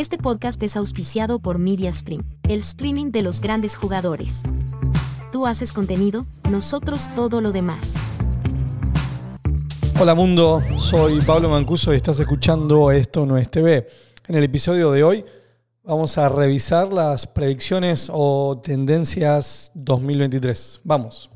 Este 0.00 0.16
podcast 0.16 0.62
es 0.62 0.78
auspiciado 0.78 1.40
por 1.40 1.58
MediaStream, 1.58 2.24
el 2.44 2.60
streaming 2.60 3.10
de 3.10 3.20
los 3.20 3.42
grandes 3.42 3.76
jugadores. 3.76 4.44
Tú 5.30 5.46
haces 5.46 5.74
contenido, 5.74 6.24
nosotros 6.50 7.10
todo 7.14 7.42
lo 7.42 7.52
demás. 7.52 7.96
Hola 10.00 10.14
mundo, 10.14 10.62
soy 10.78 11.20
Pablo 11.20 11.50
Mancuso 11.50 11.92
y 11.92 11.96
estás 11.96 12.18
escuchando 12.18 12.90
Esto 12.90 13.26
no 13.26 13.36
es 13.36 13.50
TV. 13.50 13.88
En 14.26 14.36
el 14.36 14.44
episodio 14.44 14.90
de 14.90 15.04
hoy 15.04 15.24
vamos 15.84 16.16
a 16.16 16.30
revisar 16.30 16.90
las 16.90 17.26
predicciones 17.26 18.08
o 18.10 18.58
tendencias 18.64 19.70
2023. 19.74 20.80
Vamos. 20.82 21.30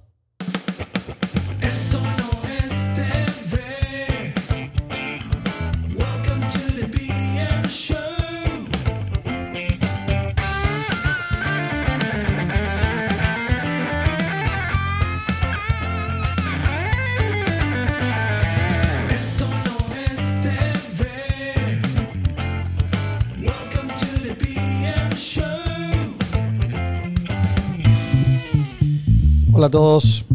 Hola 29.65 29.69
a 29.69 29.81
todos, 29.81 30.27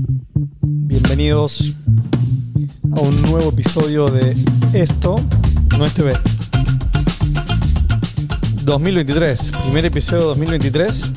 bienvenidos 0.63 1.75
a 2.91 2.99
un 2.99 3.21
nuevo 3.21 3.49
episodio 3.49 4.07
de 4.07 4.35
Esto 4.73 5.21
no 5.77 5.85
es 5.85 5.93
TV. 5.93 6.17
2023, 8.63 9.51
primer 9.51 9.85
episodio 9.85 10.21
de 10.21 10.27
2023. 10.29 11.11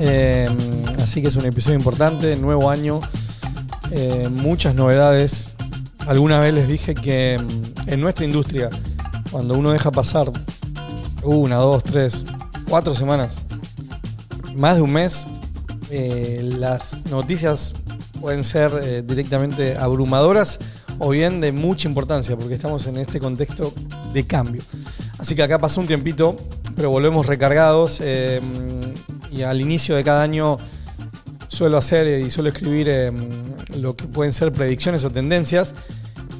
Eh, 0.00 0.48
así 1.02 1.20
que 1.20 1.28
es 1.28 1.36
un 1.36 1.44
episodio 1.44 1.76
importante, 1.76 2.34
nuevo 2.36 2.70
año, 2.70 3.00
eh, 3.90 4.30
muchas 4.30 4.74
novedades. 4.74 5.50
Alguna 6.06 6.38
vez 6.38 6.54
les 6.54 6.66
dije 6.66 6.94
que 6.94 7.38
mm, 7.38 7.90
en 7.90 8.00
nuestra 8.00 8.24
industria, 8.24 8.70
cuando 9.30 9.58
uno 9.58 9.72
deja 9.72 9.90
pasar 9.90 10.32
una, 11.22 11.56
dos, 11.56 11.84
tres, 11.84 12.24
cuatro 12.66 12.94
semanas, 12.94 13.44
más 14.56 14.76
de 14.76 14.80
un 14.80 14.92
mes, 14.94 15.26
eh, 15.94 16.40
las 16.42 17.04
noticias 17.10 17.74
pueden 18.18 18.44
ser 18.44 18.72
eh, 18.82 19.02
directamente 19.02 19.76
abrumadoras 19.76 20.58
o 20.98 21.10
bien 21.10 21.42
de 21.42 21.52
mucha 21.52 21.86
importancia, 21.86 22.34
porque 22.34 22.54
estamos 22.54 22.86
en 22.86 22.96
este 22.96 23.20
contexto 23.20 23.74
de 24.14 24.26
cambio. 24.26 24.62
Así 25.18 25.34
que 25.34 25.42
acá 25.42 25.58
pasó 25.58 25.82
un 25.82 25.86
tiempito, 25.86 26.34
pero 26.76 26.88
volvemos 26.88 27.26
recargados 27.26 28.00
eh, 28.02 28.40
y 29.30 29.42
al 29.42 29.60
inicio 29.60 29.94
de 29.94 30.02
cada 30.02 30.22
año 30.22 30.56
suelo 31.48 31.76
hacer 31.76 32.22
y 32.24 32.30
suelo 32.30 32.48
escribir 32.48 33.12
lo 33.76 33.94
que 33.94 34.06
pueden 34.06 34.32
ser 34.32 34.50
predicciones 34.50 35.04
o 35.04 35.10
tendencias. 35.10 35.74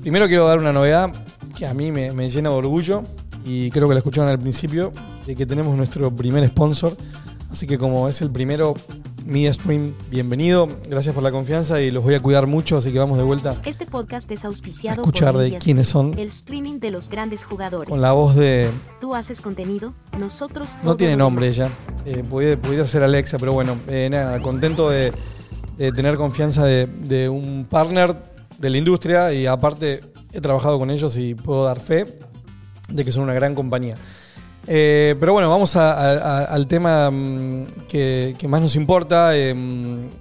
Primero 0.00 0.28
quiero 0.28 0.46
dar 0.46 0.60
una 0.60 0.72
novedad 0.72 1.12
que 1.58 1.66
a 1.66 1.74
mí 1.74 1.92
me, 1.92 2.10
me 2.12 2.30
llena 2.30 2.48
de 2.48 2.56
orgullo 2.56 3.02
y 3.44 3.70
creo 3.70 3.86
que 3.86 3.92
la 3.92 3.98
escucharon 3.98 4.30
al 4.30 4.38
principio, 4.38 4.92
de 5.26 5.36
que 5.36 5.44
tenemos 5.44 5.76
nuestro 5.76 6.10
primer 6.10 6.48
sponsor. 6.48 6.96
Así 7.50 7.66
que 7.66 7.76
como 7.76 8.08
es 8.08 8.22
el 8.22 8.30
primero, 8.30 8.74
MediaStream, 9.26 9.94
bienvenido. 10.10 10.68
Gracias 10.88 11.14
por 11.14 11.22
la 11.22 11.30
confianza 11.30 11.80
y 11.80 11.90
los 11.90 12.02
voy 12.02 12.14
a 12.14 12.20
cuidar 12.20 12.46
mucho, 12.46 12.76
así 12.76 12.92
que 12.92 12.98
vamos 12.98 13.16
de 13.16 13.22
vuelta 13.24 13.54
Este 13.64 13.86
podcast 13.86 14.30
es 14.30 14.44
auspiciado 14.44 15.02
Escuchar 15.02 15.32
por 15.32 15.42
de 15.42 15.58
quiénes 15.58 15.88
son. 15.88 16.18
el 16.18 16.28
streaming 16.28 16.78
de 16.80 16.90
los 16.90 17.08
grandes 17.08 17.44
jugadores. 17.44 17.88
con 17.90 18.00
la 18.00 18.12
voz 18.12 18.34
de... 18.36 18.68
Tú 19.00 19.14
haces 19.14 19.40
contenido, 19.40 19.92
nosotros 20.18 20.78
No 20.82 20.96
tiene 20.96 21.16
nombre 21.16 21.48
ella. 21.48 21.68
Eh, 22.04 22.22
pudiera 22.24 22.86
ser 22.86 23.02
Alexa, 23.02 23.38
pero 23.38 23.52
bueno, 23.52 23.76
eh, 23.88 24.08
nada, 24.10 24.40
contento 24.40 24.90
de, 24.90 25.12
de 25.78 25.92
tener 25.92 26.16
confianza 26.16 26.64
de, 26.64 26.86
de 26.86 27.28
un 27.28 27.66
partner 27.68 28.16
de 28.58 28.70
la 28.70 28.76
industria 28.78 29.32
y 29.32 29.46
aparte 29.46 30.00
he 30.32 30.40
trabajado 30.40 30.78
con 30.78 30.90
ellos 30.90 31.16
y 31.16 31.34
puedo 31.34 31.64
dar 31.64 31.80
fe 31.80 32.18
de 32.88 33.04
que 33.04 33.12
son 33.12 33.24
una 33.24 33.34
gran 33.34 33.54
compañía. 33.54 33.96
Eh, 34.66 35.16
pero 35.18 35.32
bueno, 35.32 35.48
vamos 35.50 35.74
a- 35.76 35.92
a- 35.92 36.18
a- 36.18 36.44
al 36.44 36.66
tema 36.68 37.10
mm, 37.10 37.66
que, 37.88 38.34
que 38.38 38.48
más 38.48 38.60
nos 38.60 38.76
importa. 38.76 39.36
Eh, 39.36 39.54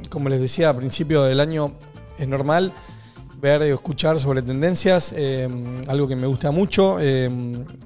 como 0.09 0.29
les 0.29 0.39
decía, 0.41 0.69
a 0.69 0.73
principio 0.75 1.23
del 1.23 1.39
año 1.39 1.73
es 2.17 2.27
normal 2.27 2.73
ver 3.39 3.61
y 3.67 3.71
escuchar 3.71 4.19
sobre 4.19 4.41
tendencias, 4.41 5.13
eh, 5.15 5.47
algo 5.87 6.07
que 6.07 6.15
me 6.15 6.27
gusta 6.27 6.51
mucho. 6.51 6.97
Eh, 6.99 7.29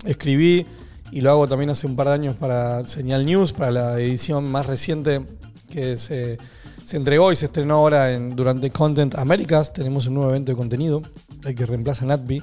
escribí 0.06 0.66
y 1.12 1.22
lo 1.22 1.32
hago 1.32 1.48
también 1.48 1.70
hace 1.70 1.88
un 1.88 1.96
par 1.96 2.08
de 2.08 2.14
años 2.14 2.36
para 2.36 2.86
Señal 2.88 3.26
News, 3.26 3.54
para 3.54 3.72
la 3.72 4.00
edición 4.00 4.44
más 4.46 4.66
reciente 4.66 5.22
que 5.70 5.96
se, 5.98 6.38
se 6.84 6.98
entregó 6.98 7.32
y 7.32 7.36
se 7.36 7.46
estrenó 7.46 7.76
ahora 7.76 8.12
en, 8.14 8.36
durante 8.36 8.70
Content 8.70 9.16
Americas. 9.16 9.72
Tenemos 9.74 10.08
un 10.08 10.16
nuevo 10.16 10.30
evento 10.30 10.52
de 10.52 10.58
contenido, 10.58 11.02
el 11.46 11.56
que 11.56 11.66
reemplaza 11.66 12.04
a 12.06 12.08
Natby. 12.08 12.42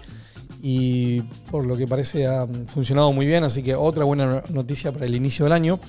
Y 0.65 1.23
por 1.51 1.67
lo 1.67 1.77
que 1.77 1.89
parece 1.89 2.25
ha 2.25 2.47
funcionado 2.67 3.13
muy 3.13 3.27
bien, 3.27 3.43
así 3.43 3.65
que 3.65 3.75
otra 3.75 4.05
buena 4.05 4.45
noticia 4.51 4.93
para 4.93 5.07
el 5.07 5.15
inicio 5.17 5.45
del 5.45 5.53
año. 5.53 5.81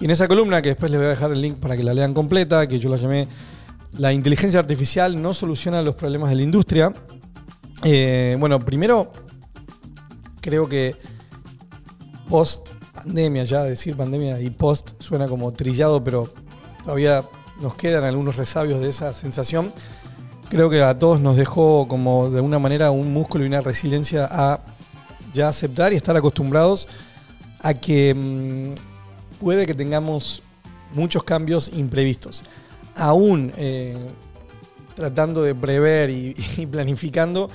Y 0.00 0.06
en 0.06 0.10
esa 0.10 0.26
columna, 0.26 0.60
que 0.60 0.70
después 0.70 0.90
les 0.90 0.98
voy 0.98 1.06
a 1.06 1.10
dejar 1.10 1.30
el 1.30 1.40
link 1.40 1.58
para 1.58 1.76
que 1.76 1.84
la 1.84 1.94
lean 1.94 2.12
completa, 2.12 2.66
que 2.66 2.80
yo 2.80 2.90
la 2.90 2.96
llamé 2.96 3.28
La 3.92 4.12
inteligencia 4.12 4.58
artificial 4.58 5.20
no 5.22 5.32
soluciona 5.32 5.80
los 5.82 5.94
problemas 5.94 6.30
de 6.30 6.36
la 6.36 6.42
industria. 6.42 6.92
Eh, 7.84 8.36
bueno, 8.40 8.58
primero, 8.58 9.12
creo 10.40 10.68
que 10.68 10.96
post 12.28 12.70
pandemia, 12.94 13.44
ya 13.44 13.62
decir 13.62 13.96
pandemia 13.96 14.40
y 14.40 14.50
post 14.50 14.92
suena 14.98 15.28
como 15.28 15.52
trillado, 15.52 16.02
pero 16.02 16.32
todavía 16.82 17.24
nos 17.60 17.74
quedan 17.74 18.04
algunos 18.04 18.36
resabios 18.36 18.80
de 18.80 18.88
esa 18.88 19.12
sensación. 19.12 19.72
Creo 20.50 20.68
que 20.68 20.82
a 20.82 20.98
todos 20.98 21.20
nos 21.20 21.36
dejó 21.36 21.86
como 21.86 22.28
de 22.28 22.40
una 22.40 22.58
manera 22.58 22.90
un 22.90 23.12
músculo 23.12 23.44
y 23.44 23.46
una 23.46 23.60
resiliencia 23.60 24.26
a 24.28 24.58
ya 25.32 25.48
aceptar 25.48 25.92
y 25.92 25.96
estar 25.96 26.16
acostumbrados 26.16 26.88
a 27.60 27.72
que 27.72 28.12
mm, 28.12 29.38
puede 29.38 29.64
que 29.64 29.74
tengamos 29.74 30.42
muchos 30.92 31.22
cambios 31.22 31.70
imprevistos. 31.72 32.42
Aún 32.96 33.52
eh, 33.58 33.96
tratando 34.96 35.40
de 35.40 35.54
prever 35.54 36.10
y, 36.10 36.34
planificando, 36.70 37.48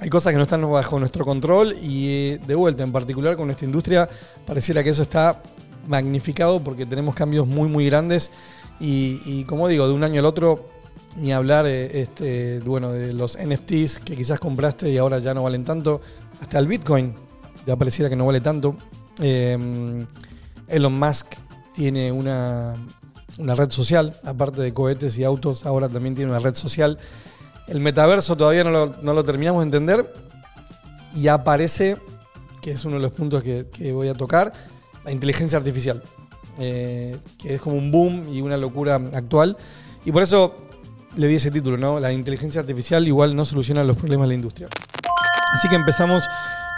hay 0.00 0.10
cosas 0.10 0.32
que 0.32 0.36
no 0.36 0.42
están 0.42 0.68
bajo 0.68 0.98
nuestro 0.98 1.24
control 1.24 1.76
y 1.80 2.08
eh, 2.08 2.40
de 2.44 2.56
vuelta, 2.56 2.82
en 2.82 2.90
particular 2.90 3.36
con 3.36 3.46
nuestra 3.46 3.66
industria, 3.66 4.08
pareciera 4.44 4.82
que 4.82 4.90
eso 4.90 5.02
está 5.02 5.40
magnificado 5.86 6.58
porque 6.58 6.86
tenemos 6.86 7.14
cambios 7.14 7.46
muy, 7.46 7.68
muy 7.68 7.86
grandes 7.86 8.32
y 8.80 9.44
como 9.44 9.68
digo, 9.68 9.86
de 9.86 9.94
un 9.94 10.02
año 10.02 10.18
al 10.18 10.26
otro, 10.26 10.81
ni 11.16 11.32
hablar 11.32 11.66
eh, 11.66 12.00
este, 12.00 12.60
bueno, 12.60 12.92
de 12.92 13.12
los 13.12 13.38
NFTs 13.38 14.00
que 14.00 14.16
quizás 14.16 14.40
compraste 14.40 14.90
y 14.90 14.98
ahora 14.98 15.18
ya 15.18 15.34
no 15.34 15.42
valen 15.42 15.64
tanto, 15.64 16.00
hasta 16.40 16.58
el 16.58 16.66
Bitcoin 16.66 17.14
ya 17.66 17.76
pareciera 17.76 18.08
que 18.10 18.16
no 18.16 18.26
vale 18.26 18.40
tanto. 18.40 18.76
Eh, 19.20 20.06
Elon 20.68 20.98
Musk 20.98 21.34
tiene 21.74 22.10
una, 22.10 22.76
una 23.38 23.54
red 23.54 23.70
social, 23.70 24.18
aparte 24.24 24.62
de 24.62 24.72
cohetes 24.74 25.18
y 25.18 25.24
autos, 25.24 25.66
ahora 25.66 25.88
también 25.88 26.14
tiene 26.14 26.30
una 26.30 26.40
red 26.40 26.54
social. 26.54 26.98
El 27.68 27.80
metaverso 27.80 28.36
todavía 28.36 28.64
no 28.64 28.70
lo, 28.70 28.96
no 29.02 29.14
lo 29.14 29.22
terminamos 29.22 29.60
de 29.62 29.64
entender 29.64 30.12
y 31.14 31.28
aparece, 31.28 31.98
que 32.60 32.72
es 32.72 32.84
uno 32.84 32.96
de 32.96 33.02
los 33.02 33.12
puntos 33.12 33.42
que, 33.42 33.66
que 33.72 33.92
voy 33.92 34.08
a 34.08 34.14
tocar, 34.14 34.52
la 35.04 35.12
inteligencia 35.12 35.58
artificial, 35.58 36.02
eh, 36.58 37.16
que 37.38 37.54
es 37.54 37.60
como 37.60 37.76
un 37.76 37.90
boom 37.90 38.24
y 38.32 38.40
una 38.40 38.56
locura 38.56 38.96
actual. 39.14 39.56
Y 40.04 40.12
por 40.12 40.22
eso 40.22 40.54
le 41.16 41.26
di 41.26 41.36
ese 41.36 41.50
título, 41.50 41.76
¿no? 41.76 42.00
La 42.00 42.12
inteligencia 42.12 42.60
artificial 42.60 43.06
igual 43.06 43.36
no 43.36 43.44
soluciona 43.44 43.84
los 43.84 43.96
problemas 43.96 44.26
de 44.26 44.28
la 44.28 44.34
industria. 44.34 44.68
Así 45.54 45.68
que 45.68 45.76
empezamos. 45.76 46.24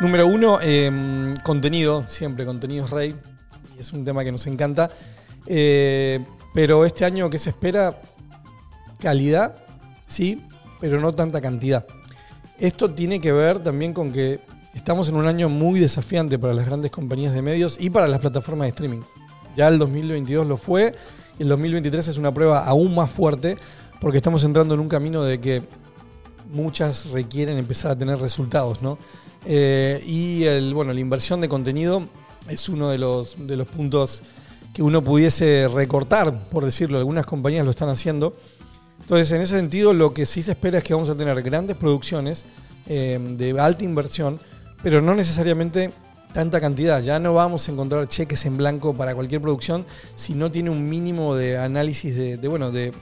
Número 0.01 0.27
uno, 0.27 0.59
eh, 0.61 1.35
contenido, 1.45 2.05
siempre 2.09 2.45
contenido 2.45 2.85
es 2.85 2.91
rey, 2.91 3.15
y 3.77 3.81
es 3.81 3.93
un 3.93 4.05
tema 4.05 4.25
que 4.25 4.33
nos 4.33 4.47
encanta. 4.49 4.91
Eh, 5.47 6.25
pero 6.53 6.85
este 6.85 7.05
año, 7.05 7.31
¿qué 7.31 7.39
se 7.39 7.51
espera? 7.51 8.01
Calidad, 8.99 9.55
sí, 10.09 10.43
pero 10.81 11.01
no 11.01 11.13
tanta 11.13 11.41
cantidad. 11.41 11.87
Esto 12.59 12.91
tiene 12.91 13.21
que 13.21 13.33
ver 13.33 13.61
también 13.61 13.93
con 13.93 14.13
que 14.13 14.41
estamos 14.75 15.09
en 15.09 15.17
un 15.17 15.29
año 15.29 15.49
muy 15.49 15.79
desafiante 15.79 16.39
para 16.39 16.55
las 16.55 16.67
grandes 16.67 16.91
compañías 16.91 17.35
de 17.35 17.43
medios 17.43 17.77
y 17.81 17.91
para 17.91 18.09
las 18.09 18.19
plataformas 18.19 18.67
de 18.67 18.71
streaming. 18.71 19.03
Ya 19.55 19.69
el 19.69 19.79
2022 19.79 20.47
lo 20.47 20.57
fue 20.57 20.95
el 21.39 21.49
2023 21.49 22.09
es 22.09 22.17
una 22.17 22.33
prueba 22.33 22.65
aún 22.65 22.95
más 22.95 23.11
fuerte 23.11 23.57
porque 24.05 24.19
estamos 24.19 24.45
entrando 24.45 24.75
en 24.75 24.81
un 24.81 24.89
camino 24.91 25.23
de 25.23 25.41
que 25.41 25.63
muchas 26.53 27.11
requieren 27.13 27.57
empezar 27.57 27.91
a 27.91 27.99
tener 27.99 28.19
resultados, 28.19 28.83
¿no? 28.83 28.99
Eh, 29.47 29.99
y 30.07 30.45
el, 30.45 30.75
bueno, 30.75 30.93
la 30.93 31.01
inversión 31.01 31.41
de 31.41 31.49
contenido 31.49 32.03
es 32.47 32.69
uno 32.69 32.91
de 32.91 32.99
los, 32.99 33.35
de 33.39 33.57
los 33.57 33.67
puntos 33.67 34.21
que 34.75 34.83
uno 34.83 35.03
pudiese 35.03 35.69
recortar, 35.69 36.51
por 36.51 36.67
decirlo. 36.67 36.99
Algunas 36.99 37.25
compañías 37.25 37.65
lo 37.65 37.71
están 37.71 37.89
haciendo. 37.89 38.37
Entonces, 39.01 39.33
en 39.33 39.41
ese 39.41 39.57
sentido, 39.57 39.95
lo 39.95 40.13
que 40.13 40.27
sí 40.27 40.43
se 40.43 40.51
espera 40.51 40.77
es 40.77 40.85
que 40.85 40.93
vamos 40.93 41.09
a 41.09 41.17
tener 41.17 41.41
grandes 41.41 41.75
producciones 41.75 42.45
eh, 42.87 43.19
de 43.39 43.59
alta 43.59 43.85
inversión, 43.85 44.39
pero 44.83 45.01
no 45.01 45.15
necesariamente 45.15 45.93
tanta 46.35 46.61
cantidad. 46.61 47.01
Ya 47.01 47.19
no 47.19 47.33
vamos 47.33 47.67
a 47.67 47.73
encontrar 47.73 48.07
cheques 48.09 48.45
en 48.45 48.59
blanco 48.59 48.93
para 48.93 49.15
cualquier 49.15 49.41
producción 49.41 49.87
si 50.17 50.35
no 50.35 50.51
tiene 50.51 50.69
un 50.69 50.87
mínimo 50.87 51.37
de 51.37 51.57
análisis 51.57 52.15
de, 52.15 52.49
bueno, 52.49 52.71
de, 52.71 52.93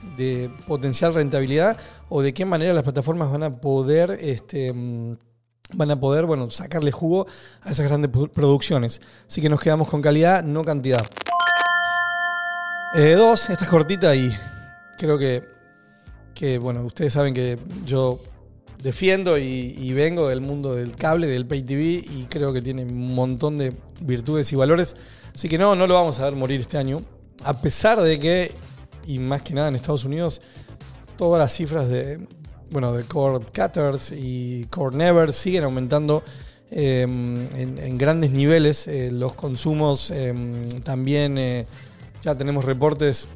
potencial 0.67 1.13
rentabilidad 1.13 1.75
o 2.07 2.21
de 2.21 2.33
qué 2.33 2.45
manera 2.45 2.73
las 2.73 2.83
plataformas 2.83 3.31
van 3.31 3.43
a 3.43 3.49
poder 3.59 4.11
este, 4.21 4.71
mm, 4.71 5.17
van 5.73 5.91
a 5.91 5.99
poder 5.99 6.25
bueno, 6.25 6.51
sacarle 6.51 6.91
jugo 6.91 7.25
a 7.63 7.71
esas 7.71 7.87
grandes 7.87 8.11
producciones. 8.31 9.01
Así 9.27 9.41
que 9.41 9.49
nos 9.49 9.59
quedamos 9.59 9.89
con 9.89 10.01
calidad, 10.01 10.43
no 10.43 10.63
cantidad. 10.63 11.05
Eh, 12.95 13.13
dos, 13.13 13.49
esta 13.49 13.63
es 13.63 13.69
cortita 13.69 14.15
y 14.15 14.31
creo 14.99 15.17
que, 15.17 15.43
que, 16.35 16.59
bueno, 16.59 16.83
ustedes 16.83 17.11
saben 17.11 17.33
que 17.33 17.57
yo 17.83 18.19
defiendo 18.83 19.37
y, 19.37 19.93
vengo 19.93 20.27
del 20.27 20.41
mundo 20.41 20.75
del 20.75 20.95
cable, 20.95 21.27
del 21.27 21.47
pay 21.47 21.63
TV 21.63 21.83
y 21.83 22.27
creo 22.29 22.51
que 22.51 22.61
tiene 22.61 22.83
un 22.83 23.15
montón 23.15 23.57
de 23.57 23.73
virtudes 24.01 24.51
y 24.51 24.55
valores. 24.57 24.95
Así 25.33 25.47
que 25.47 25.57
no, 25.57 25.75
no 25.75 25.87
lo 25.87 25.93
vamos 25.93 26.19
a 26.19 26.25
ver 26.25 26.35
morir 26.35 26.59
este 26.59 26.77
año. 26.77 27.01
A 27.43 27.59
pesar 27.61 28.01
de 28.01 28.19
que, 28.19 28.51
y 29.07 29.19
más 29.19 29.41
que 29.41 29.53
nada 29.53 29.69
en 29.69 29.75
Estados 29.75 30.03
Unidos, 30.03 30.41
todas 31.17 31.39
las 31.39 31.53
cifras 31.53 31.87
de, 31.87 32.27
bueno, 32.69 32.91
de 32.93 33.03
cord 33.05 33.43
cutters 33.55 34.11
y 34.11 34.65
cord 34.65 34.95
never 34.95 35.31
siguen 35.31 35.63
aumentando 35.63 36.21
eh, 36.69 37.03
en, 37.03 37.97
grandes 37.97 38.31
niveles. 38.31 38.87
Eh, 38.87 39.11
los 39.11 39.33
consumos 39.33 40.11
eh, 40.11 40.33
también, 40.83 41.37
eh, 41.37 41.67
ya 42.21 42.35
tenemos 42.35 42.65
reportes 42.65 43.29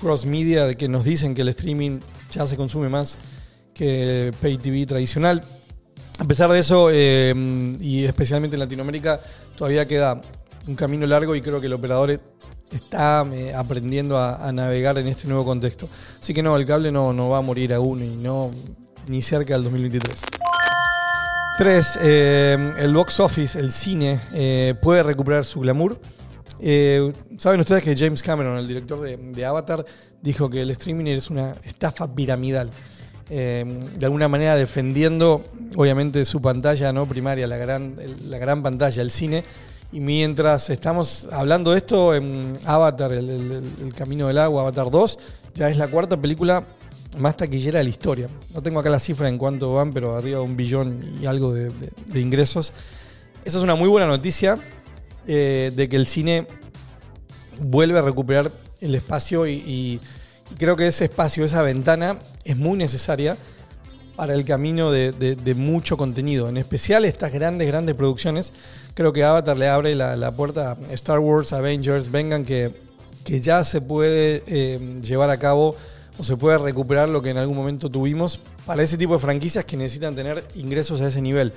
cross 0.00 0.24
media 0.24 0.64
de 0.64 0.76
que 0.76 0.88
nos 0.88 1.04
dicen 1.04 1.34
que 1.34 1.42
el 1.42 1.48
streaming 1.48 2.00
ya 2.30 2.46
se 2.46 2.56
consume 2.56 2.88
más 2.88 3.18
que 3.78 4.32
pay 4.42 4.58
TV 4.58 4.84
tradicional. 4.84 5.42
A 6.18 6.24
pesar 6.24 6.50
de 6.50 6.58
eso, 6.58 6.88
eh, 6.92 7.32
y 7.80 8.04
especialmente 8.04 8.56
en 8.56 8.60
Latinoamérica, 8.60 9.20
todavía 9.56 9.86
queda 9.86 10.20
un 10.66 10.74
camino 10.74 11.06
largo 11.06 11.36
y 11.36 11.40
creo 11.40 11.60
que 11.60 11.68
el 11.68 11.72
operador 11.72 12.20
está 12.72 13.24
eh, 13.32 13.54
aprendiendo 13.54 14.18
a, 14.18 14.50
navegar 14.52 14.98
en 14.98 15.06
este 15.06 15.28
nuevo 15.28 15.44
contexto. 15.44 15.88
Así 16.20 16.34
que 16.34 16.42
no, 16.42 16.56
el 16.56 16.66
cable 16.66 16.90
no, 16.90 17.28
va 17.28 17.38
a 17.38 17.42
morir 17.42 17.72
aún 17.72 18.02
y 18.02 18.16
no 18.16 18.50
ni 19.06 19.22
cerca 19.22 19.54
del 19.54 19.62
2023. 19.62 20.22
Tres, 21.56 21.98
eh, 22.02 22.72
el 22.78 22.92
box 22.92 23.20
office, 23.20 23.58
el 23.58 23.72
cine, 23.72 24.20
eh, 24.34 24.74
puede 24.82 25.04
recuperar 25.04 25.44
su 25.44 25.60
glamour. 25.60 26.00
Eh, 26.60 27.12
Saben 27.36 27.60
ustedes 27.60 27.84
que 27.84 27.96
James 27.96 28.22
Cameron, 28.22 28.58
el 28.58 28.66
director 28.66 29.00
de, 29.00 29.16
de 29.16 29.44
Avatar, 29.44 29.84
dijo 30.20 30.50
que 30.50 30.62
el 30.62 30.70
streaming 30.70 31.06
es 31.06 31.30
una 31.30 31.54
estafa 31.64 32.12
piramidal. 32.12 32.70
Eh, 33.30 33.64
de 33.98 34.06
alguna 34.06 34.28
manera 34.28 34.56
defendiendo, 34.56 35.44
obviamente, 35.76 36.24
su 36.24 36.40
pantalla 36.40 36.92
no 36.92 37.06
primaria, 37.06 37.46
la 37.46 37.58
gran, 37.58 37.96
la 38.28 38.38
gran 38.38 38.62
pantalla, 38.62 39.02
el 39.02 39.10
cine. 39.10 39.44
Y 39.92 40.00
mientras 40.00 40.70
estamos 40.70 41.28
hablando 41.32 41.72
de 41.72 41.78
esto, 41.78 42.14
en 42.14 42.58
Avatar, 42.64 43.12
el, 43.12 43.62
Camino 43.96 44.28
del 44.28 44.38
Agua, 44.38 44.62
Avatar 44.62 44.90
2, 44.90 45.18
ya 45.54 45.68
es 45.68 45.76
la 45.76 45.88
cuarta 45.88 46.20
película 46.20 46.66
más 47.18 47.36
taquillera 47.36 47.78
de 47.78 47.84
la 47.84 47.90
historia. 47.90 48.28
No 48.54 48.62
tengo 48.62 48.80
acá 48.80 48.90
la 48.90 48.98
cifra 48.98 49.28
en 49.28 49.38
cuánto 49.38 49.72
van, 49.72 49.92
pero 49.92 50.14
arriba 50.16 50.38
de 50.38 50.44
un 50.44 50.56
billón 50.56 51.18
y 51.20 51.26
algo 51.26 51.52
de, 51.54 51.72
ingresos. 52.14 52.72
Esa 53.44 53.58
es 53.58 53.64
una 53.64 53.76
muy 53.76 53.88
buena 53.88 54.06
noticia 54.06 54.58
eh, 55.26 55.72
de 55.74 55.88
que 55.88 55.96
el 55.96 56.06
cine 56.06 56.46
vuelve 57.60 57.98
a 57.98 58.02
recuperar 58.02 58.52
el 58.80 58.94
espacio 58.94 59.46
y- 59.46 60.00
creo 60.56 60.76
que 60.76 60.86
ese 60.86 61.04
espacio, 61.04 61.44
esa 61.44 61.62
ventana, 61.62 62.18
es 62.44 62.56
muy 62.56 62.78
necesaria 62.78 63.36
para 64.16 64.34
el 64.34 64.44
camino 64.44 64.90
de, 64.90 65.54
mucho 65.56 65.96
contenido. 65.96 66.48
En 66.48 66.56
especial 66.56 67.04
estas 67.04 67.32
grandes, 67.32 67.68
grandes 67.68 67.94
producciones. 67.94 68.52
Creo 68.94 69.12
que 69.12 69.22
Avatar 69.22 69.56
le 69.56 69.68
abre 69.68 69.94
la, 69.94 70.32
puerta 70.32 70.72
a 70.72 70.92
Star 70.92 71.20
Wars, 71.20 71.52
Avengers, 71.52 72.10
vengan 72.10 72.44
que, 72.44 72.74
que 73.24 73.40
ya 73.40 73.62
se 73.62 73.80
puede 73.80 74.42
eh, 74.48 74.98
llevar 75.02 75.30
a 75.30 75.36
cabo 75.38 75.76
o 76.18 76.24
se 76.24 76.36
puede 76.36 76.58
recuperar 76.58 77.08
lo 77.08 77.22
que 77.22 77.30
en 77.30 77.36
algún 77.36 77.56
momento 77.56 77.88
tuvimos 77.88 78.40
para 78.66 78.82
ese 78.82 78.98
tipo 78.98 79.14
de 79.14 79.20
franquicias 79.20 79.64
que 79.64 79.76
necesitan 79.76 80.16
tener 80.16 80.44
ingresos 80.56 81.00
a 81.00 81.06
ese 81.06 81.22
nivel. 81.22 81.52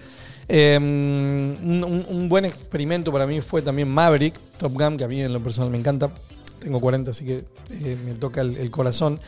Un- 0.47 2.05
un 2.07 2.29
buen 2.29 2.45
experimento 2.45 3.11
para 3.11 3.25
mí 3.25 3.41
fue 3.41 3.63
también 3.63 3.89
Maverick, 3.89 4.35
Top 4.59 4.73
Gun, 4.73 4.97
que 4.97 5.03
a 5.03 5.07
mí 5.07 5.19
en 5.21 5.33
lo 5.33 5.41
personal 5.41 5.71
me 5.71 5.79
encanta. 5.79 6.11
Tengo 6.61 6.79
40, 6.79 7.09
así 7.09 7.25
que 7.25 7.43
eh, 7.71 7.97
me 8.05 8.13
toca 8.13 8.41
el, 8.41 8.69
corazón. 8.69 9.19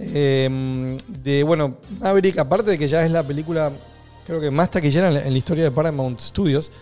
Eh, 0.00 0.98
de, 1.22 1.42
bueno, 1.44 1.76
Maverick, 2.00 2.38
aparte 2.38 2.72
de 2.72 2.78
que 2.78 2.88
ya 2.88 3.04
es 3.04 3.10
la 3.12 3.22
película, 3.22 3.70
creo 4.26 4.40
que 4.40 4.50
más 4.50 4.68
taquillera 4.68 5.06
en 5.06 5.14
la, 5.14 5.24
en 5.24 5.32
la 5.32 5.38
historia 5.38 5.62
de 5.62 5.70
Paramount 5.70 6.18
Studios, 6.18 6.72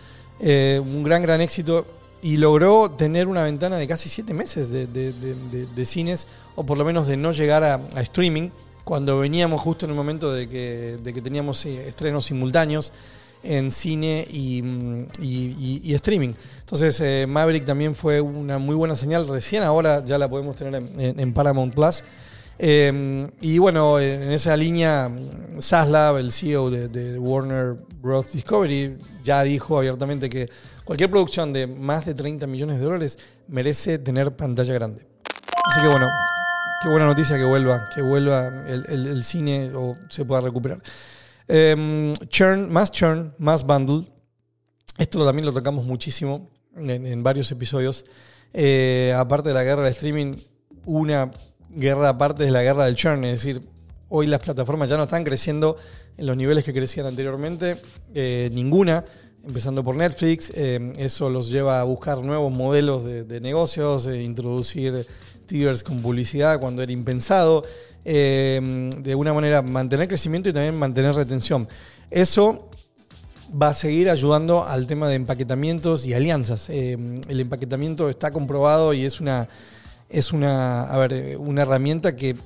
eh, 0.41 0.81
un 0.83 1.03
gran, 1.03 1.21
gran 1.21 1.43
éxito 1.43 1.87
y 2.23 2.39
logró 2.39 2.91
tener 2.91 3.29
una 3.29 3.45
ventana 3.45 3.77
de 3.77 3.87
casi 3.87 4.09
siete 4.09 4.33
meses 4.33 4.71
de, 4.71 4.87
de- 4.87 5.87
cines, 5.87 6.27
o 6.57 6.65
por 6.65 6.79
lo 6.79 6.85
menos 6.85 7.07
de 7.07 7.19
no 7.19 7.33
llegar 7.33 7.63
a, 7.63 7.81
streaming, 8.01 8.49
cuando 8.85 9.19
veníamos 9.19 9.61
justo 9.61 9.85
en 9.85 9.91
el 9.91 9.97
momento 9.97 10.33
de 10.33 10.49
que, 10.49 10.99
de 11.03 11.13
que 11.13 11.21
teníamos 11.21 11.65
eh, 11.67 11.89
estrenos 11.89 12.25
simultáneos 12.25 12.93
en 13.43 13.71
cine 13.71 14.27
y, 14.31 14.63
mm, 14.63 15.07
y- 15.21 15.27
y- 15.59 15.81
y 15.85 15.95
streaming. 15.95 16.33
Entonces 16.61 17.01
eh, 17.01 17.27
Maverick 17.29 17.65
también 17.65 17.95
fue 17.95 18.21
una 18.21 18.59
muy 18.59 18.75
buena 18.75 18.95
señal, 18.97 19.27
recién 19.29 19.63
ahora 19.63 20.05
ya 20.05 20.19
la 20.19 20.29
podemos 20.29 20.57
tener 20.57 20.75
en, 20.75 21.19
en- 21.21 21.33
Paramount 21.35 21.75
Plus. 21.75 22.03
Eh, 22.59 23.27
y 23.41 23.57
bueno, 23.59 23.99
en 23.99 24.31
esa 24.33 24.55
línea, 24.57 25.09
mm, 25.09 25.61
Zaslav, 25.63 26.19
el 26.19 26.31
CEO 26.33 26.71
de, 26.71 26.89
de 26.89 27.19
Warner 27.19 27.77
Bros. 28.03 28.33
Discovery, 28.33 28.97
ya 29.25 29.43
dijo 29.43 29.79
abiertamente 29.79 30.29
que 30.29 30.49
cualquier 30.85 31.11
producción 31.11 31.53
de 31.55 31.67
más 31.67 32.05
de 32.05 32.15
30 32.15 32.47
millones 32.47 32.79
de 32.79 32.85
dólares 32.85 33.19
merece 33.49 33.99
tener 33.99 34.37
pantalla 34.37 34.75
grande. 34.75 35.07
Así 35.71 35.81
que 35.81 35.87
bueno, 35.89 36.07
qué 36.83 36.89
buena 36.91 37.07
noticia 37.07 37.37
que 37.39 37.45
vuelva, 37.45 37.89
que 37.95 38.03
vuelva 38.03 38.49
el, 38.69 38.85
el- 38.89 39.07
el 39.07 39.25
cine 39.25 39.71
o 39.75 39.97
se 40.11 40.25
pueda 40.27 40.43
recuperar. 40.43 40.81
Eh, 41.53 42.15
churn, 42.29 42.73
más 42.73 42.93
churn, 42.93 43.35
más 43.39 43.65
bundle. 43.65 44.07
Esto 44.99 45.25
también 45.25 45.47
lo 45.47 45.53
tocamos 45.53 45.85
muchísimo 45.85 46.51
en, 46.77 47.23
varios 47.23 47.51
episodios. 47.51 48.05
Eh, 48.53 49.13
aparte 49.17 49.49
de 49.49 49.55
la 49.55 49.65
guerra 49.65 49.83
del 49.83 49.93
streaming, 49.93 50.35
una 50.85 51.31
guerra 51.71 52.11
aparte 52.11 52.45
es 52.45 52.51
la 52.51 52.63
guerra 52.63 52.85
del 52.85 52.95
churn. 52.95 53.25
Es 53.25 53.43
decir, 53.43 53.61
hoy 54.09 54.27
las 54.27 54.41
plataformas 54.41 54.89
ya 54.89 54.97
no 54.97 55.05
están 55.05 55.25
creciendo 55.25 55.77
en 56.17 56.27
los 56.27 56.37
niveles 56.37 56.65
que 56.65 56.73
crecían 56.73 57.07
anteriormente. 57.07 57.79
eh, 58.15 58.51
ninguna, 58.53 59.05
empezando 59.45 59.83
por 59.83 59.97
Netflix. 59.97 60.53
Eh, 60.55 60.93
eso 60.99 61.31
los 61.31 61.49
lleva 61.49 61.81
a 61.81 61.85
buscar 61.85 62.19
nuevos 62.23 62.53
modelos 62.53 63.05
de, 63.05 63.25
de 63.25 63.41
negocios, 63.41 64.07
eh, 64.07 64.23
introducir 64.23 65.07
tiers 65.47 65.83
con 65.83 66.01
publicidad 66.01 66.61
cuando 66.61 66.83
era 66.83 66.93
impensado. 66.93 67.65
Eh, 68.05 68.91
de 68.97 69.11
alguna 69.11 69.35
manera 69.35 69.61
mantener 69.61 70.09
crecimiento 70.09 70.49
y 70.49 70.53
también 70.53 70.79
mantener 70.79 71.15
retención. 71.15 71.69
Eso 72.11 72.69
va 73.51 73.69
a 73.69 73.75
seguir 73.75 74.09
ayudando 74.09 74.65
al 74.65 74.87
tema 74.87 75.09
de 75.09 75.17
empaquetamientos 75.17 76.07
y 76.07 76.15
alianzas. 76.15 76.71
Eh, 76.71 76.97
el 77.29 77.41
empaquetamiento 77.41 78.09
está 78.09 78.31
comprobado 78.31 78.95
y 78.95 79.05
es 79.05 79.21
una, 79.21 79.49
es 80.09 80.33
una, 80.33 80.83
a 80.85 80.99
ver, 80.99 81.13
eh, 81.13 81.37
una 81.37 81.63
herramienta 81.63 82.17
que 82.17 82.37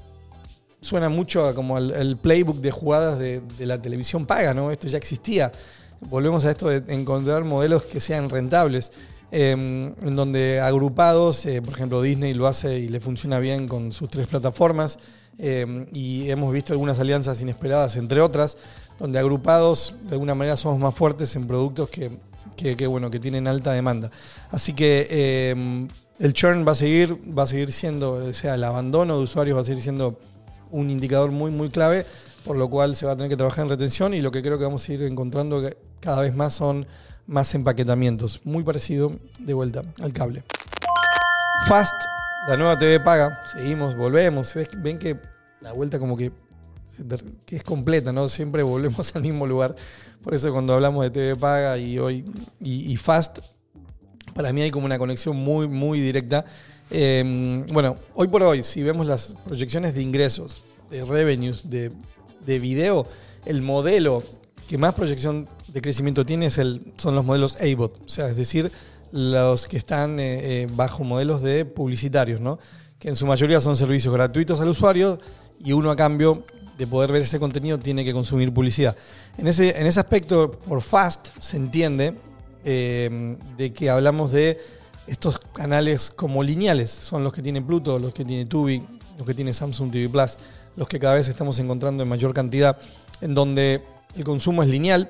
suena 0.81 1.09
mucho 1.09 1.47
a 1.47 1.55
como 1.55 1.79
el, 1.79 2.17
playbook 2.17 2.61
de 2.61 2.71
jugadas 2.71 3.19
de, 3.19 3.43
la 3.61 3.81
televisión 3.81 4.27
paga, 4.27 4.55
¿no? 4.55 4.71
Esto 4.71 4.89
ya 4.89 4.99
existía. 4.99 5.53
Volvemos 6.01 6.45
a 6.45 6.51
esto 6.51 6.69
de 6.69 6.93
encontrar 6.93 7.45
modelos 7.45 7.85
que 7.85 8.01
sean 8.01 8.29
rentables. 8.29 8.91
eh, 9.31 9.51
en 9.51 10.17
donde 10.17 10.61
agrupados, 10.61 11.47
por 11.65 11.75
ejemplo 11.75 12.03
Disney 12.03 12.35
lo 12.35 12.47
hace 12.47 12.79
y 12.79 12.89
le 12.89 13.01
funciona 13.01 13.39
bien 13.41 13.67
con 13.67 13.93
sus 13.93 14.09
tres 14.09 14.29
plataformas, 14.29 14.99
eh, 15.39 15.87
y 15.93 16.31
hemos 16.31 16.53
visto 16.53 16.73
algunas 16.73 16.99
alianzas 16.99 17.41
inesperadas, 17.41 17.97
entre 17.97 18.21
otras, 18.21 18.57
donde 18.99 19.19
agrupados 19.19 19.95
de 20.03 20.13
alguna 20.13 20.35
manera 20.35 20.57
somos 20.57 20.79
más 20.79 20.95
fuertes 20.95 21.35
en 21.37 21.47
productos 21.47 21.89
que, 21.89 22.11
que- 22.57 22.87
bueno, 22.87 23.11
que 23.11 23.19
tienen 23.19 23.47
alta 23.49 23.73
demanda. 23.73 24.11
Así 24.51 24.73
que 24.73 25.07
eh, 25.11 25.87
el 26.21 26.33
churn 26.33 26.65
va 26.67 26.73
a 26.73 26.77
seguir, 26.77 27.17
va 27.37 27.43
a 27.43 27.47
seguir 27.47 27.73
siendo, 27.73 28.13
o 28.15 28.33
sea, 28.33 28.55
el 28.55 28.65
abandono 28.65 29.17
de 29.19 29.25
usuarios 29.25 29.57
va 29.57 29.63
a 29.63 29.65
seguir 29.65 29.83
siendo 29.83 30.19
un 30.71 30.91
indicador 30.91 31.33
muy, 31.33 31.51
muy 31.51 31.71
clave, 31.71 32.07
por 32.45 32.57
lo 32.57 32.69
cual 32.71 32.95
se 32.95 33.07
va 33.07 33.13
a 33.13 33.17
tener 33.17 33.31
que 33.31 33.37
trabajar 33.37 33.65
en 33.65 33.71
retención 33.71 34.15
y 34.15 34.21
lo 34.21 34.31
que 34.31 34.43
creo 34.43 34.59
que 34.59 34.65
vamos 34.65 34.89
a 34.89 34.93
ir 34.93 35.03
encontrando 35.03 35.63
cada 36.01 36.21
vez 36.21 36.35
más 36.35 36.55
son 36.55 36.87
más 37.27 37.55
empaquetamientos, 37.55 38.41
muy 38.45 38.63
parecido 38.63 39.13
de 39.41 39.55
vuelta 39.55 39.83
al 40.03 40.13
cable. 40.13 40.45
Fast, 41.67 41.95
la 42.47 42.57
nueva 42.57 42.79
TV 42.79 43.01
paga, 43.01 43.43
seguimos, 43.51 43.97
volvemos, 43.97 44.55
ven 44.79 44.99
que 44.99 45.17
la 45.61 45.73
vuelta 45.73 45.99
como 45.99 46.17
que, 46.17 46.31
que 47.47 47.57
es 47.57 47.65
completa, 47.65 48.13
¿no? 48.13 48.29
Siempre 48.29 48.63
volvemos 48.63 49.15
al 49.17 49.23
mismo 49.23 49.47
lugar, 49.47 49.75
por 50.23 50.35
eso 50.35 50.53
cuando 50.53 50.75
hablamos 50.75 51.05
de 51.05 51.11
TV 51.11 51.37
paga 51.37 51.79
y 51.79 51.99
hoy 51.99 52.25
y, 52.61 52.97
Fast, 52.97 53.39
para 54.35 54.53
mí 54.53 54.63
hay 54.63 54.71
como 54.71 54.87
una 54.87 54.99
conexión 54.99 55.37
muy, 55.37 55.69
muy 55.69 56.01
directa. 56.01 56.45
Eh, 56.91 57.65
bueno, 57.73 57.97
hoy 58.15 58.29
por 58.29 58.43
hoy, 58.43 58.63
si 58.63 58.83
vemos 58.83 59.07
las 59.07 59.35
proyecciones 59.45 59.95
de 59.95 60.03
ingresos, 60.03 60.63
de 60.91 61.05
revenues, 61.05 61.71
de, 61.71 61.93
de 62.45 62.59
video, 62.59 63.07
el 63.47 63.63
modelo 63.63 64.23
que 64.69 64.77
más 64.77 64.95
proyección 64.95 65.49
de 65.69 65.83
crecimiento 65.83 66.25
tiene 66.27 66.47
es 66.47 66.59
el, 66.59 66.93
son 66.97 67.15
los 67.15 67.25
modelos 67.25 67.57
ABOT, 67.61 68.03
o 68.05 68.09
sea, 68.09 68.29
es 68.29 68.37
decir, 68.37 68.71
los 69.15 69.69
que 69.69 69.77
están 69.77 70.19
eh, 70.19 70.63
eh, 70.63 70.69
bajo 70.75 71.05
modelos 71.05 71.41
de 71.41 71.65
publicitarios, 71.65 72.41
¿no? 72.41 72.59
que 72.99 73.09
en 73.09 73.15
su 73.15 73.27
mayoría 73.27 73.61
son 73.61 73.77
servicios 73.77 74.13
gratuitos 74.13 74.61
al 74.61 74.69
usuario 74.69 75.21
y 75.65 75.71
uno 75.71 75.93
a 75.93 75.95
cambio 75.95 76.43
de 76.77 76.89
poder 76.89 77.13
ver 77.13 77.23
ese 77.23 77.39
contenido 77.39 77.79
tiene 77.79 78.05
que 78.05 78.13
consumir 78.13 78.53
publicidad. 78.53 78.97
En 79.39 79.47
ese, 79.47 79.79
en 79.81 79.87
ese 79.87 80.01
aspecto, 80.01 80.51
por 80.51 80.83
FAST 80.83 81.29
se 81.39 81.57
entiende 81.57 82.15
eh, 82.65 83.37
de 83.57 83.73
que 83.73 83.89
hablamos 83.89 84.33
de 84.33 84.61
estos 85.07 85.39
canales 85.39 86.11
como 86.11 86.43
lineales, 86.43 86.91
son 86.91 87.23
los 87.23 87.33
que 87.33 87.41
tiene 87.41 87.63
Pluto, 87.63 88.01
los 88.01 88.13
que 88.13 88.25
tiene 88.25 88.47
Tubi, 88.47 88.83
los 89.17 89.25
que 89.25 89.35
tiene 89.35 89.53
Samsung 89.53 89.93
TV 89.93 90.09
Plus, 90.09 90.39
los 90.75 90.89
que 90.89 90.99
cada 90.99 91.15
vez 91.15 91.29
estamos 91.29 91.57
encontrando 91.61 92.03
en 92.03 92.09
mayor 92.09 92.35
cantidad, 92.35 92.79
en 93.21 93.33
donde 93.33 93.81
el 94.17 94.25
consumo 94.25 94.65
es 94.65 94.69
lineal, 94.69 95.09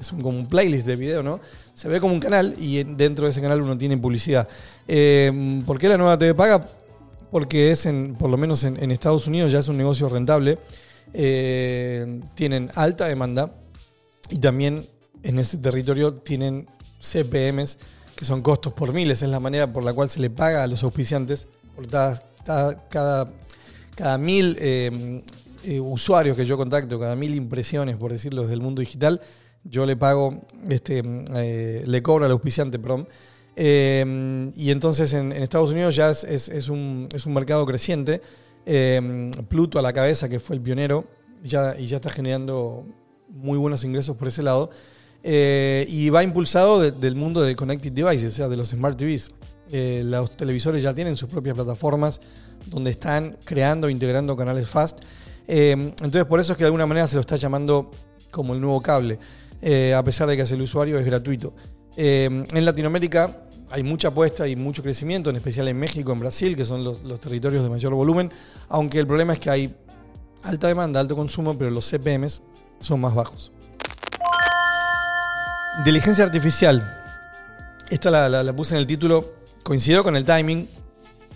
es 0.00 0.10
un, 0.10 0.22
como 0.22 0.38
un 0.38 0.46
playlist 0.46 0.86
de 0.86 0.96
video, 0.96 1.22
¿no? 1.22 1.38
Se 1.74 1.88
ve 1.88 2.00
como 2.00 2.12
un 2.14 2.20
canal 2.20 2.54
y 2.58 2.78
en- 2.78 2.96
dentro 2.96 3.24
de 3.24 3.30
ese 3.30 3.40
canal 3.40 3.62
uno 3.62 3.76
tiene 3.78 3.96
publicidad. 3.96 4.48
Eh, 4.86 5.62
¿Por 5.66 5.78
qué 5.78 5.88
la 5.88 5.96
nueva 5.96 6.18
TV 6.18 6.34
paga? 6.34 6.66
Porque 7.30 7.70
es, 7.70 7.86
en, 7.86 8.14
por 8.14 8.28
lo 8.28 8.36
menos 8.36 8.62
en, 8.64 8.90
Estados 8.90 9.26
Unidos, 9.26 9.50
ya 9.50 9.60
es 9.60 9.68
un 9.68 9.78
negocio 9.78 10.08
rentable. 10.08 10.58
Eh, 11.14 12.20
tienen 12.34 12.70
alta 12.74 13.08
demanda 13.08 13.54
y 14.30 14.38
también 14.38 14.86
en 15.22 15.38
ese 15.38 15.56
territorio 15.58 16.12
tienen 16.14 16.66
CPMs, 17.00 17.78
que 18.16 18.24
son 18.24 18.42
costos 18.42 18.74
por 18.74 18.92
miles. 18.92 19.22
Es 19.22 19.28
la 19.28 19.40
manera 19.40 19.72
por 19.72 19.82
la 19.82 19.94
cual 19.94 20.10
se 20.10 20.20
le 20.20 20.28
paga 20.30 20.62
a 20.62 20.66
los 20.66 20.82
auspiciantes 20.82 21.46
por 21.74 21.88
cada, 21.88 22.22
cada, 22.90 23.32
cada, 23.96 24.18
mil 24.18 24.56
eh, 24.60 25.20
usuarios 25.80 26.36
que 26.36 26.44
yo 26.44 26.56
contacto, 26.58 27.00
cada 27.00 27.16
mil 27.16 27.34
impresiones, 27.34 27.96
por 27.96 28.12
decirlo, 28.12 28.46
del 28.46 28.60
mundo 28.60 28.80
digital, 28.80 29.20
yo 29.64 29.86
le 29.86 29.96
pago, 29.96 30.42
este, 30.68 31.02
eh, 31.34 31.84
le 31.86 32.02
cobro 32.02 32.24
al 32.24 32.30
auspiciante, 32.32 32.78
perdón. 32.78 33.08
Eh, 33.54 34.50
y 34.56 34.70
entonces 34.70 35.12
en, 35.12 35.30
Estados 35.32 35.70
Unidos 35.72 35.94
ya 35.94 36.10
es, 36.10 36.68
un, 36.68 37.08
es 37.14 37.26
un 37.26 37.34
mercado 37.34 37.64
creciente. 37.66 38.20
Eh, 38.66 39.30
Pluto 39.48 39.78
a 39.78 39.82
la 39.82 39.92
cabeza, 39.92 40.28
que 40.28 40.40
fue 40.40 40.56
el 40.56 40.62
pionero, 40.62 41.04
ya, 41.42 41.76
y 41.78 41.86
ya 41.86 41.96
está 41.96 42.10
generando 42.10 42.86
muy 43.28 43.58
buenos 43.58 43.84
ingresos 43.84 44.16
por 44.16 44.28
ese 44.28 44.42
lado. 44.42 44.70
Y 45.24 46.10
va 46.10 46.24
impulsado 46.24 46.80
de- 46.80 46.90
del 46.90 47.14
mundo 47.14 47.42
de 47.42 47.54
Connected 47.54 47.92
Devices, 47.92 48.34
o 48.34 48.36
sea, 48.36 48.48
de 48.48 48.56
los 48.56 48.68
Smart 48.70 48.96
TVs. 48.98 49.30
Los 50.04 50.36
televisores 50.36 50.82
ya 50.82 50.94
tienen 50.94 51.16
sus 51.16 51.28
propias 51.28 51.54
plataformas 51.54 52.20
donde 52.66 52.90
están 52.90 53.36
creando 53.44 53.88
e 53.88 53.92
integrando 53.92 54.36
canales 54.36 54.68
fast. 54.68 55.00
Entonces, 55.46 56.24
por 56.24 56.40
eso 56.40 56.52
es 56.52 56.56
que 56.56 56.64
de 56.64 56.68
alguna 56.68 56.86
manera 56.86 57.06
se 57.06 57.14
lo 57.14 57.20
está 57.20 57.36
llamando 57.36 57.90
como 58.32 58.54
el 58.54 58.60
nuevo 58.60 58.80
cable, 58.80 59.18
eh, 59.62 59.94
a 59.94 60.02
pesar 60.02 60.28
de 60.28 60.36
que 60.36 60.42
hacia 60.42 60.56
el 60.56 60.62
usuario 60.62 60.98
es 60.98 61.06
gratuito. 61.06 61.54
Eh, 61.96 62.24
en 62.52 62.64
Latinoamérica 62.64 63.44
hay 63.70 63.84
mucha 63.84 64.08
apuesta 64.08 64.48
y 64.48 64.56
mucho 64.56 64.82
crecimiento, 64.82 65.30
en 65.30 65.36
especial 65.36 65.68
en 65.68 65.78
México, 65.78 66.12
en 66.12 66.18
Brasil, 66.18 66.56
que 66.56 66.64
son 66.64 66.82
los, 66.84 67.20
territorios 67.20 67.62
de 67.62 67.70
mayor 67.70 67.94
volumen, 67.94 68.30
aunque 68.68 68.98
el 68.98 69.06
problema 69.06 69.34
es 69.34 69.38
que 69.38 69.50
hay 69.50 69.74
alta 70.42 70.66
demanda, 70.66 71.00
alto 71.00 71.14
consumo, 71.14 71.56
pero 71.56 71.70
los 71.70 71.88
CPMs 71.88 72.42
son 72.80 73.00
más 73.00 73.14
bajos. 73.14 73.52
Inteligencia 75.78 76.24
artificial. 76.24 76.98
Esta 77.88 78.10
la 78.10 78.56
puse 78.56 78.74
en 78.74 78.80
el 78.80 78.86
título. 78.86 79.32
Coincidió 79.62 80.02
con 80.02 80.16
el 80.16 80.24
timing. 80.24 80.68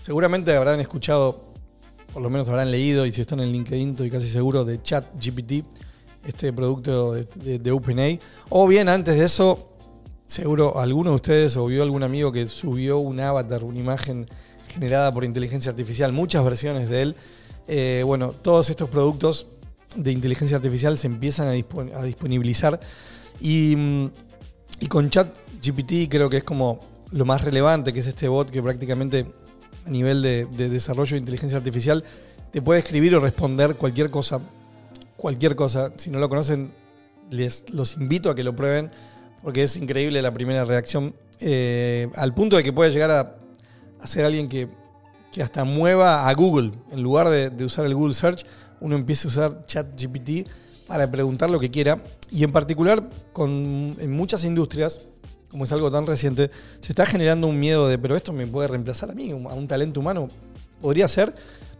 Seguramente 0.01 0.55
habrán 0.55 0.79
escuchado, 0.79 1.45
por 2.13 2.21
lo 2.21 2.29
menos 2.29 2.49
habrán 2.49 2.69
leído, 2.71 3.05
y 3.05 3.11
si 3.11 3.21
están 3.21 3.39
en 3.39 3.51
LinkedIn, 3.51 3.91
estoy 3.91 4.11
casi 4.11 4.29
seguro, 4.29 4.65
de 4.65 4.81
ChatGPT, 4.81 5.65
este 6.27 6.51
producto 6.53 7.13
de, 7.13 7.59
de- 7.59 7.71
OpenAI. 7.71 8.19
O 8.49 8.67
bien 8.67 8.89
antes 8.89 9.17
de 9.17 9.25
eso, 9.25 9.69
seguro 10.25 10.77
alguno 10.79 11.11
de 11.11 11.15
ustedes 11.15 11.55
o 11.57 11.65
vio 11.65 11.83
algún 11.83 12.03
amigo 12.03 12.31
que 12.31 12.47
subió 12.47 12.97
un 12.99 13.19
avatar, 13.19 13.63
una 13.63 13.79
imagen 13.79 14.27
generada 14.67 15.11
por 15.11 15.23
inteligencia 15.23 15.71
artificial, 15.71 16.11
muchas 16.11 16.43
versiones 16.43 16.89
de 16.89 17.01
él. 17.01 17.15
Eh, 17.67 18.03
bueno, 18.05 18.29
todos 18.29 18.69
estos 18.69 18.89
productos 18.89 19.47
de 19.95 20.11
inteligencia 20.11 20.57
artificial 20.57 20.97
se 20.97 21.07
empiezan 21.07 21.47
a, 21.47 21.55
dispon- 21.55 21.93
a 21.95 22.03
disponibilizar 22.03 22.79
y, 23.39 23.75
mm, 23.75 24.05
y 24.81 24.87
con 24.87 25.09
ChatGPT 25.09 26.09
creo 26.09 26.29
que 26.29 26.37
es 26.37 26.43
como 26.43 26.79
lo 27.11 27.23
más 27.25 27.41
relevante, 27.43 27.93
que 27.93 28.01
es 28.01 28.07
este 28.07 28.27
bot 28.27 28.49
que 28.49 28.61
prácticamente 28.61 29.25
a 29.85 29.89
nivel 29.89 30.21
de 30.21 30.45
desarrollo 30.69 31.11
de 31.11 31.19
inteligencia 31.19 31.57
artificial 31.57 32.03
te 32.51 32.61
puede 32.61 32.79
escribir 32.81 33.15
o 33.15 33.19
responder 33.21 33.75
cualquier 33.77 34.11
cosa, 34.11 34.41
cualquier 35.17 35.55
cosa. 35.55 35.91
Si 35.97 36.09
no 36.09 36.19
lo 36.19 36.29
conocen, 36.29 36.71
les 37.29 37.69
los 37.69 37.97
invito 37.97 38.29
a 38.29 38.35
que 38.35 38.43
lo 38.43 38.55
prueben 38.55 38.91
porque 39.41 39.63
es 39.63 39.75
increíble 39.77 40.21
la 40.21 40.33
primera 40.33 40.65
reacción, 40.65 41.15
eh, 41.39 42.09
al 42.15 42.33
punto 42.33 42.57
de 42.57 42.63
que 42.63 42.73
puede 42.73 42.91
llegar 42.91 43.11
a, 43.11 43.37
a 43.99 44.07
ser 44.07 44.25
alguien 44.25 44.49
que, 44.49 44.67
que 45.31 45.43
hasta 45.43 45.63
mueva 45.63 46.27
a 46.27 46.33
Google. 46.33 46.71
En 46.91 47.01
lugar 47.01 47.29
de, 47.29 47.63
usar 47.65 47.85
el 47.85 47.95
Google 47.95 48.13
Search, 48.13 48.45
uno 48.79 48.95
empieza 48.95 49.27
a 49.27 49.31
usar 49.31 49.65
ChatGPT 49.65 50.47
para 50.87 51.09
preguntar 51.09 51.49
lo 51.49 51.59
que 51.59 51.69
quiera. 51.69 52.03
Y 52.31 52.43
en 52.43 52.51
particular, 52.51 53.09
con, 53.33 53.95
en 53.99 54.11
muchas 54.11 54.43
industrias, 54.43 55.01
como 55.49 55.63
es 55.63 55.71
algo 55.71 55.91
tan 55.91 56.05
reciente, 56.05 56.51
se 56.81 56.91
está 56.91 57.05
generando 57.05 57.47
un 57.47 57.59
miedo 57.59 57.87
de, 57.87 57.97
pero 57.97 58.15
esto 58.15 58.33
me 58.33 58.47
puede 58.47 58.67
reemplazar 58.67 59.11
a 59.11 59.13
mí, 59.13 59.31
a 59.31 59.35
un 59.35 59.67
talento 59.67 59.99
humano. 59.99 60.27
Podría 60.81 61.07
ser. 61.07 61.33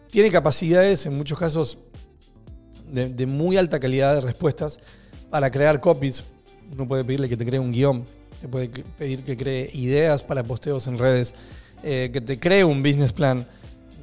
Tiene 0.09 0.31
capacidades, 0.31 1.05
en 1.05 1.15
muchos 1.17 1.37
casos, 1.37 1.79
de, 2.91 3.25
muy 3.25 3.57
alta 3.57 3.79
calidad 3.79 4.15
de 4.15 4.21
respuestas 4.21 4.79
para 5.29 5.51
crear 5.51 5.79
copies. 5.81 6.23
Uno 6.71 6.87
puede 6.87 7.03
pedirle 7.03 7.29
que 7.29 7.37
te 7.37 7.45
cree 7.45 7.59
un 7.59 7.71
guion, 7.71 8.03
te 8.41 8.47
puede 8.47 8.69
pedir 8.97 9.23
que 9.23 9.37
cree 9.37 9.69
ideas 9.73 10.23
para 10.23 10.43
posteos 10.43 10.87
en 10.87 10.97
redes, 10.97 11.33
eh, 11.83 12.09
que 12.11 12.21
te 12.21 12.39
cree 12.39 12.63
un 12.63 12.83
business 12.83 13.13
plan. 13.13 13.47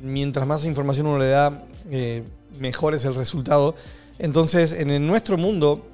Mientras 0.03 0.47
más 0.47 0.65
información 0.65 1.07
uno 1.07 1.19
le 1.19 1.29
da, 1.29 1.65
eh, 1.91 2.23
mejor 2.59 2.95
es 2.95 3.05
el 3.05 3.15
resultado. 3.15 3.75
Entonces, 4.19 4.73
en 4.73 5.07
nuestro 5.07 5.37
mundo, 5.37 5.87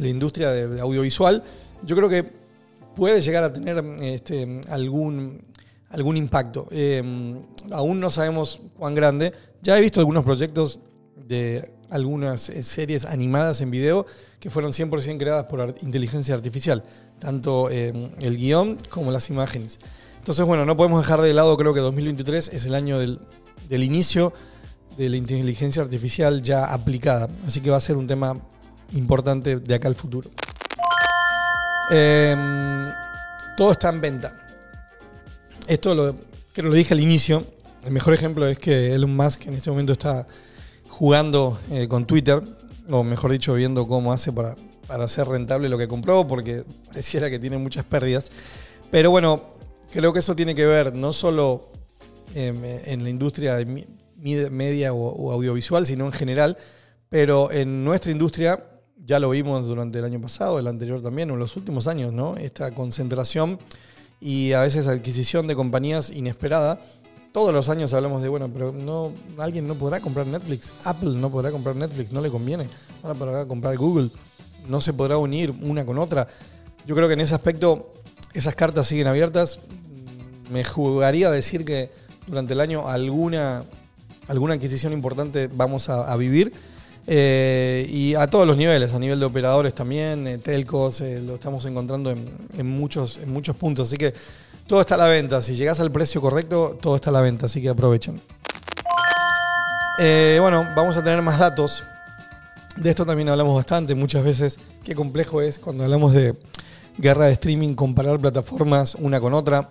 la 0.00 0.08
industria 0.08 0.50
de, 0.50 0.68
de 0.68 0.80
audiovisual, 0.80 1.42
yo 1.84 1.96
creo 1.96 2.08
que 2.08 2.38
puede 2.98 3.22
llegar 3.22 3.44
a 3.44 3.52
tener 3.52 3.82
este, 4.00 4.60
algún, 4.68 5.40
algún 5.90 6.16
impacto. 6.16 6.66
Eh, 6.72 7.00
aún 7.70 8.00
no 8.00 8.10
sabemos 8.10 8.60
cuán 8.76 8.96
grande. 8.96 9.32
Ya 9.62 9.78
he 9.78 9.80
visto 9.80 10.00
algunos 10.00 10.24
proyectos 10.24 10.80
de 11.16 11.72
algunas 11.90 12.48
eh, 12.48 12.62
series 12.62 13.04
animadas 13.04 13.60
en 13.60 13.70
video 13.70 14.06
que 14.40 14.50
fueron 14.50 14.72
100% 14.72 15.18
creadas 15.18 15.44
por 15.44 15.74
inteligencia 15.82 16.34
artificial, 16.34 16.84
tanto 17.18 17.70
eh, 17.70 17.92
el 18.20 18.36
guion 18.36 18.76
como 18.88 19.10
las 19.10 19.30
imágenes. 19.30 19.80
Entonces, 20.18 20.44
bueno, 20.44 20.64
no 20.66 20.76
podemos 20.76 21.00
dejar 21.00 21.20
de 21.20 21.32
lado, 21.32 21.56
creo 21.56 21.74
que 21.74 21.80
2023 21.80 22.48
es 22.52 22.64
el 22.66 22.74
año 22.74 22.98
del, 22.98 23.20
del 23.68 23.82
inicio 23.82 24.32
de 24.96 25.08
la 25.08 25.16
inteligencia 25.16 25.80
artificial 25.82 26.42
ya 26.42 26.66
aplicada, 26.66 27.28
así 27.46 27.60
que 27.60 27.70
va 27.70 27.76
a 27.76 27.80
ser 27.80 27.96
un 27.96 28.06
tema 28.06 28.36
importante 28.92 29.58
de 29.58 29.74
acá 29.74 29.88
al 29.88 29.94
futuro. 29.94 30.30
Em, 31.90 32.92
todo 33.56 33.72
está 33.72 33.88
en 33.88 34.00
venta. 34.00 34.36
Esto 35.66 35.94
lo, 35.94 36.16
creo 36.52 36.68
lo 36.68 36.74
dije 36.74 36.94
al 36.94 37.00
inicio. 37.00 37.44
El 37.84 37.92
mejor 37.92 38.12
ejemplo 38.12 38.46
es 38.46 38.58
que 38.58 38.94
Elon 38.94 39.14
Musk 39.14 39.46
en 39.46 39.54
este 39.54 39.70
momento 39.70 39.92
está 39.92 40.26
jugando 40.98 41.60
eh, 41.70 41.86
con 41.86 42.08
Twitter, 42.08 42.42
o 42.90 43.04
mejor 43.04 43.30
dicho, 43.30 43.54
viendo 43.54 43.86
cómo 43.86 44.12
hace 44.12 44.32
para, 44.32 44.56
para 44.88 45.04
hacer 45.04 45.28
rentable 45.28 45.68
lo 45.68 45.78
que 45.78 45.86
compró, 45.86 46.26
porque 46.26 46.64
pareciera 46.88 47.30
que 47.30 47.38
tiene 47.38 47.56
muchas 47.56 47.84
pérdidas. 47.84 48.32
Pero 48.90 49.12
bueno, 49.12 49.40
creo 49.92 50.12
que 50.12 50.18
eso 50.18 50.34
tiene 50.34 50.56
que 50.56 50.66
ver 50.66 50.96
no 50.96 51.12
solo 51.12 51.70
em, 52.34 52.56
en 52.64 53.04
la 53.04 53.10
industria 53.10 53.54
de 53.54 53.86
media 54.50 54.92
o, 54.92 55.08
o 55.08 55.30
audiovisual, 55.30 55.86
sino 55.86 56.04
en 56.04 56.10
general, 56.12 56.56
pero 57.08 57.52
en 57.52 57.84
nuestra 57.84 58.10
industria 58.10 58.64
ya 58.96 59.20
lo 59.20 59.30
vimos 59.30 59.68
durante 59.68 60.00
el 60.00 60.04
año 60.04 60.20
pasado, 60.20 60.58
el 60.58 60.66
anterior 60.66 61.00
también, 61.00 61.30
o 61.30 61.34
en 61.34 61.38
los 61.38 61.56
últimos 61.56 61.86
años, 61.86 62.12
¿no? 62.12 62.36
Esta 62.36 62.74
concentración 62.74 63.60
y 64.20 64.52
a 64.52 64.62
veces 64.62 64.88
adquisición 64.88 65.46
de 65.46 65.54
compañías 65.54 66.10
inesperada. 66.10 66.80
Todos 67.32 67.52
los 67.52 67.68
años 67.68 67.92
hablamos 67.92 68.22
de, 68.22 68.28
bueno, 68.28 68.48
pero 68.52 68.72
no, 68.72 69.12
alguien 69.38 69.68
no 69.68 69.74
podrá 69.74 70.00
comprar 70.00 70.26
Netflix, 70.26 70.72
Apple 70.84 71.10
no 71.10 71.30
podrá 71.30 71.50
comprar 71.50 71.76
Netflix, 71.76 72.10
no 72.10 72.20
le 72.20 72.30
conviene. 72.30 72.68
Ahora 73.02 73.14
podrá 73.14 73.46
comprar 73.46 73.76
Google, 73.76 74.10
no 74.66 74.80
se 74.80 74.94
podrá 74.94 75.18
unir 75.18 75.54
una 75.62 75.84
con 75.84 75.98
otra. 75.98 76.26
Yo 76.86 76.94
creo 76.94 77.06
que 77.06 77.14
en 77.14 77.20
ese 77.20 77.34
aspecto 77.34 77.92
esas 78.32 78.54
cartas 78.54 78.86
siguen 78.86 79.06
abiertas. 79.06 79.58
Mm, 79.58 80.52
Me 80.52 80.64
jugaría 80.64 81.28
a 81.28 81.30
decir 81.30 81.64
que 81.64 81.90
durante 82.26 82.54
el 82.54 82.60
año 82.60 82.88
alguna, 82.88 83.64
alguna 84.26 84.54
adquisición 84.54 84.94
importante 84.94 85.48
vamos 85.52 85.90
a, 85.90 86.16
vivir. 86.16 86.52
Eh, 87.06 87.86
y 87.90 88.14
a 88.14 88.26
todos 88.26 88.46
los 88.46 88.56
niveles, 88.56 88.94
a 88.94 88.98
nivel 88.98 89.20
de 89.20 89.26
operadores 89.26 89.74
también, 89.74 90.26
eh, 90.26 90.38
telcos, 90.38 91.00
eh, 91.02 91.20
lo 91.20 91.34
estamos 91.34 91.64
encontrando 91.66 92.10
en, 92.10 92.28
en 92.56 92.66
muchos, 92.66 93.18
en 93.18 93.32
muchos 93.32 93.56
puntos. 93.56 93.88
Así 93.88 93.96
que 93.96 94.14
todo 94.68 94.82
está 94.82 94.94
a 94.94 94.98
la 94.98 95.08
venta. 95.08 95.42
Si 95.42 95.56
llegas 95.56 95.80
al 95.80 95.90
precio 95.90 96.20
correcto, 96.20 96.78
todo 96.80 96.94
está 96.94 97.10
a 97.10 97.14
la 97.14 97.22
venta. 97.22 97.46
Así 97.46 97.60
que 97.60 97.70
aprovechen. 97.70 98.20
Eh, 99.98 100.38
bueno, 100.40 100.64
vamos 100.76 100.96
a 100.96 101.02
tener 101.02 101.20
más 101.22 101.40
datos. 101.40 101.82
De 102.76 102.90
esto 102.90 103.04
también 103.04 103.28
hablamos 103.28 103.56
bastante 103.56 103.96
muchas 103.96 104.22
veces, 104.22 104.56
qué 104.84 104.94
complejo 104.94 105.42
es 105.42 105.58
cuando 105.58 105.82
hablamos 105.82 106.12
de 106.12 106.36
guerra 106.96 107.24
de 107.24 107.32
streaming 107.32 107.74
comparar 107.74 108.20
plataformas 108.20 108.94
una 108.94 109.20
con 109.20 109.34
otra. 109.34 109.68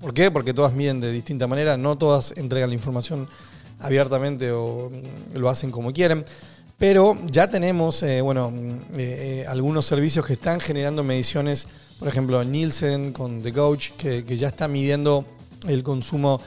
¿Por 0.00 0.12
qué? 0.12 0.32
Porque 0.32 0.52
todas 0.52 0.72
miden 0.72 0.98
de 0.98 1.12
distinta 1.12 1.46
manera, 1.46 1.76
no 1.76 1.96
todas 1.96 2.36
entregan 2.36 2.70
la 2.70 2.74
información 2.74 3.28
abiertamente 3.78 4.50
o 4.50 4.90
lo 5.34 5.48
hacen 5.48 5.70
como 5.70 5.92
quieren. 5.92 6.24
Pero 6.78 7.18
ya 7.26 7.50
tenemos, 7.50 8.04
eh, 8.04 8.20
bueno, 8.20 8.50
mm, 8.50 8.70
eh, 8.70 8.78
eh, 8.98 9.46
algunos 9.48 9.84
servicios 9.84 10.24
que 10.24 10.34
están 10.34 10.60
generando 10.60 11.02
mediciones, 11.02 11.66
por 11.98 12.06
ejemplo, 12.06 12.42
Nielsen 12.44 13.12
con 13.12 13.42
The 13.42 13.52
Coach, 13.52 13.90
que, 13.98 14.22
ya 14.38 14.46
está 14.46 14.68
midiendo 14.68 15.24
el 15.66 15.82
consumo 15.82 16.40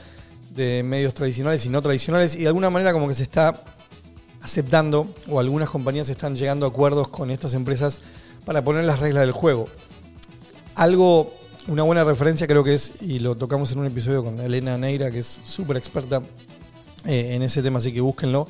de 0.54 0.82
medios 0.82 1.12
tradicionales 1.12 1.66
y 1.66 1.68
no 1.68 1.82
tradicionales, 1.82 2.34
y 2.34 2.38
de 2.38 2.46
alguna 2.46 2.70
manera 2.70 2.94
como 2.94 3.08
que 3.08 3.14
se 3.14 3.24
está 3.24 3.62
aceptando, 4.40 5.14
o 5.28 5.38
algunas 5.38 5.68
compañías 5.68 6.08
están 6.08 6.34
llegando 6.34 6.64
a 6.64 6.70
acuerdos 6.70 7.08
con 7.08 7.30
estas 7.30 7.52
empresas 7.52 8.00
para 8.46 8.64
poner 8.64 8.84
las 8.84 9.00
reglas 9.00 9.24
del 9.24 9.32
juego. 9.32 9.68
Algo, 10.76 11.34
una 11.68 11.82
buena 11.82 12.04
referencia 12.04 12.46
creo 12.46 12.64
que 12.64 12.72
es, 12.72 13.02
y 13.02 13.18
lo 13.18 13.36
tocamos 13.36 13.70
en 13.72 13.80
un 13.80 13.86
episodio 13.86 14.24
con 14.24 14.40
Elena 14.40 14.78
Neira, 14.78 15.10
que 15.10 15.18
es 15.18 15.38
súper 15.44 15.76
experta 15.76 16.22
en 17.04 17.42
ese 17.42 17.62
tema, 17.62 17.80
así 17.80 17.92
que 17.92 18.00
búsquenlo. 18.00 18.48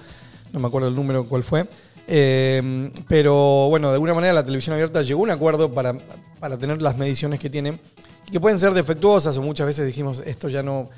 No 0.52 0.60
me 0.60 0.68
acuerdo 0.68 0.88
el 0.88 0.94
número 0.94 1.24
cuál 1.24 1.42
fue. 1.42 1.66
Eh, 2.06 2.90
pero 3.08 3.68
bueno, 3.68 3.88
de 3.88 3.94
alguna 3.94 4.14
manera 4.14 4.32
la 4.32 4.44
televisión 4.44 4.74
abierta 4.74 5.02
llegó 5.02 5.20
a 5.20 5.24
un 5.24 5.30
acuerdo 5.30 5.72
para, 5.72 5.94
para 6.40 6.58
tener 6.58 6.82
las 6.82 6.96
mediciones 6.96 7.38
que 7.38 7.48
tiene, 7.48 7.78
que 8.30 8.40
pueden 8.40 8.58
ser 8.58 8.72
defectuosas 8.72 9.36
o 9.36 9.42
muchas 9.42 9.66
veces 9.66 9.86
dijimos 9.86 10.20
esto 10.26 10.48
ya 10.48 10.62
no, 10.64 10.90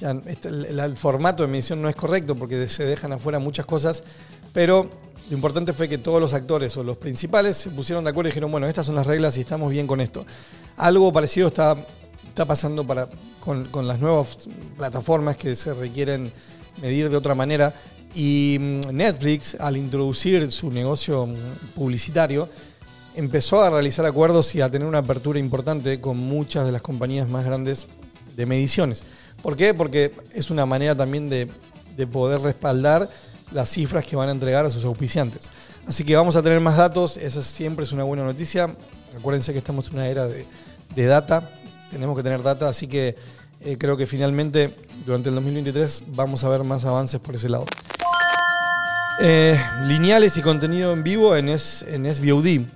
ya, 0.00 0.16
este, 0.26 0.48
el, 0.48 0.78
el 0.78 0.96
formato 0.96 1.42
de 1.42 1.48
medición 1.48 1.82
no 1.82 1.88
es 1.88 1.96
correcto 1.96 2.36
porque 2.36 2.68
se 2.68 2.84
dejan 2.84 3.12
afuera 3.12 3.40
muchas 3.40 3.66
cosas, 3.66 4.04
pero 4.52 4.88
lo 5.30 5.36
importante 5.36 5.72
fue 5.72 5.88
que 5.88 5.98
todos 5.98 6.20
los 6.20 6.34
actores 6.34 6.76
o 6.76 6.84
los 6.84 6.96
principales 6.96 7.56
se 7.56 7.70
pusieron 7.70 8.04
de 8.04 8.10
acuerdo 8.10 8.28
y 8.28 8.32
dijeron, 8.32 8.50
bueno, 8.50 8.66
estas 8.66 8.86
son 8.86 8.94
las 8.94 9.06
reglas 9.06 9.36
y 9.38 9.40
estamos 9.40 9.70
bien 9.70 9.86
con 9.86 10.00
esto. 10.00 10.26
Algo 10.76 11.12
parecido 11.12 11.48
está, 11.48 11.76
está 12.28 12.44
pasando 12.44 12.86
para, 12.86 13.08
con, 13.40 13.66
con 13.66 13.86
las 13.86 13.98
nuevas 13.98 14.48
plataformas 14.76 15.36
que 15.36 15.56
se 15.56 15.74
requieren 15.74 16.32
medir 16.80 17.08
de 17.08 17.16
otra 17.16 17.34
manera. 17.34 17.72
Y 18.14 18.58
mm, 18.60 18.80
Netflix, 18.92 19.56
al 19.58 19.76
introducir 19.76 20.50
su 20.52 20.70
negocio 20.70 21.26
mm, 21.26 21.74
publicitario, 21.74 22.48
empezó 23.14 23.62
a 23.62 23.70
realizar 23.70 24.06
acuerdos 24.06 24.54
y 24.54 24.60
a 24.60 24.70
tener 24.70 24.86
una 24.86 24.98
apertura 24.98 25.38
importante 25.38 26.00
con 26.00 26.16
muchas 26.16 26.66
de 26.66 26.72
las 26.72 26.82
compañías 26.82 27.28
más 27.28 27.44
grandes 27.44 27.86
de 28.36 28.46
mediciones. 28.46 29.04
¿Por 29.42 29.56
qué? 29.56 29.74
Porque 29.74 30.12
es 30.32 30.50
una 30.50 30.66
manera 30.66 30.96
también 30.96 31.28
de, 31.28 31.48
de 31.96 32.06
poder 32.06 32.40
respaldar 32.40 33.08
las 33.50 33.68
cifras 33.68 34.04
que 34.06 34.16
van 34.16 34.28
a 34.28 34.32
entregar 34.32 34.64
a 34.64 34.70
sus 34.70 34.84
auspiciantes. 34.84 35.50
Así 35.86 36.04
que 36.04 36.16
vamos 36.16 36.36
a 36.36 36.42
tener 36.42 36.60
más 36.60 36.76
datos, 36.76 37.16
esa 37.16 37.42
siempre 37.42 37.84
es 37.84 37.92
una 37.92 38.04
buena 38.04 38.24
noticia. 38.24 38.74
Acuérdense 39.18 39.52
que 39.52 39.58
estamos 39.58 39.88
en 39.88 39.94
una 39.94 40.08
era 40.08 40.26
de, 40.26 40.46
de 40.94 41.06
data, 41.06 41.50
tenemos 41.90 42.16
que 42.16 42.22
tener 42.22 42.42
data, 42.42 42.68
así 42.68 42.86
que 42.86 43.14
eh, 43.60 43.76
creo 43.78 43.96
que 43.96 44.06
finalmente 44.06 44.74
durante 45.04 45.28
el 45.28 45.34
2023 45.34 46.04
vamos 46.08 46.42
a 46.44 46.48
ver 46.48 46.64
más 46.64 46.84
avances 46.84 47.20
por 47.20 47.34
ese 47.34 47.48
lado. 47.48 47.66
Eh, 49.20 49.58
lineales 49.86 50.36
y 50.36 50.42
contenido 50.42 50.92
en 50.92 51.02
vivo 51.02 51.36
en, 51.36 51.48
S, 51.48 51.84
en. 51.94 52.70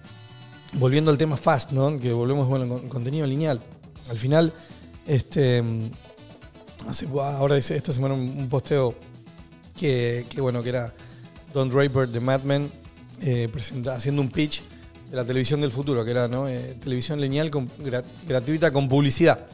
Volviendo 0.74 1.10
al 1.10 1.18
tema 1.18 1.36
fast, 1.36 1.72
¿no? 1.72 1.98
Que 1.98 2.12
volvemos 2.12 2.46
bueno, 2.48 2.68
con 2.68 2.88
contenido 2.88 3.26
lineal. 3.26 3.60
Al 4.10 4.18
final, 4.18 4.52
este, 5.06 5.62
hace, 6.88 7.06
ahora 7.20 7.56
esta 7.56 7.92
semana 7.92 8.14
un, 8.14 8.48
posteo 8.48 8.94
que, 9.76 10.26
que, 10.28 10.40
bueno, 10.40 10.62
que 10.62 10.68
era 10.68 10.92
Don 11.52 11.70
Draper 11.70 12.08
de 12.08 12.20
Mad 12.20 12.42
Men 12.42 12.70
eh, 13.22 13.48
haciendo 13.90 14.20
un 14.22 14.30
pitch 14.30 14.62
de 15.10 15.16
la 15.16 15.24
televisión 15.24 15.60
del 15.60 15.70
futuro, 15.70 16.04
que 16.04 16.10
era 16.10 16.28
¿no? 16.28 16.46
Eh, 16.48 16.76
televisión 16.80 17.20
lineal 17.20 17.50
con- 17.50 17.68
gra- 17.78 18.04
gratuita 18.26 18.70
con 18.70 18.88
publicidad. 18.88 19.46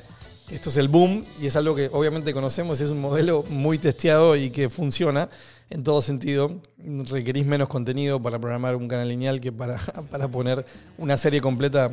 Esto 0.53 0.69
es 0.69 0.77
el 0.77 0.89
boom 0.89 1.25
y 1.41 1.47
es 1.47 1.57
algo 1.57 1.75
que 1.75 1.89
obviamente 1.91 2.35
conocemos, 2.35 2.79
es 2.83 2.91
un 2.91 3.01
modelo 3.01 3.43
muy 3.49 3.79
testeado 3.79 4.37
y 4.37 4.51
que 4.51 4.69
funciona 4.69 5.31
en 5.71 5.83
todo 5.83 6.03
sentido. 6.03 6.61
Requerís 7.09 7.47
menos 7.47 7.69
contenido 7.69 8.21
para 8.21 8.39
programar 8.39 8.77
un 8.77 8.87
canal 8.87 9.09
lineal 9.09 9.41
que 9.41 9.51
para, 9.51 9.79
para 10.11 10.29
poner 10.29 10.67
una 10.99 11.17
serie 11.17 11.41
completa 11.41 11.91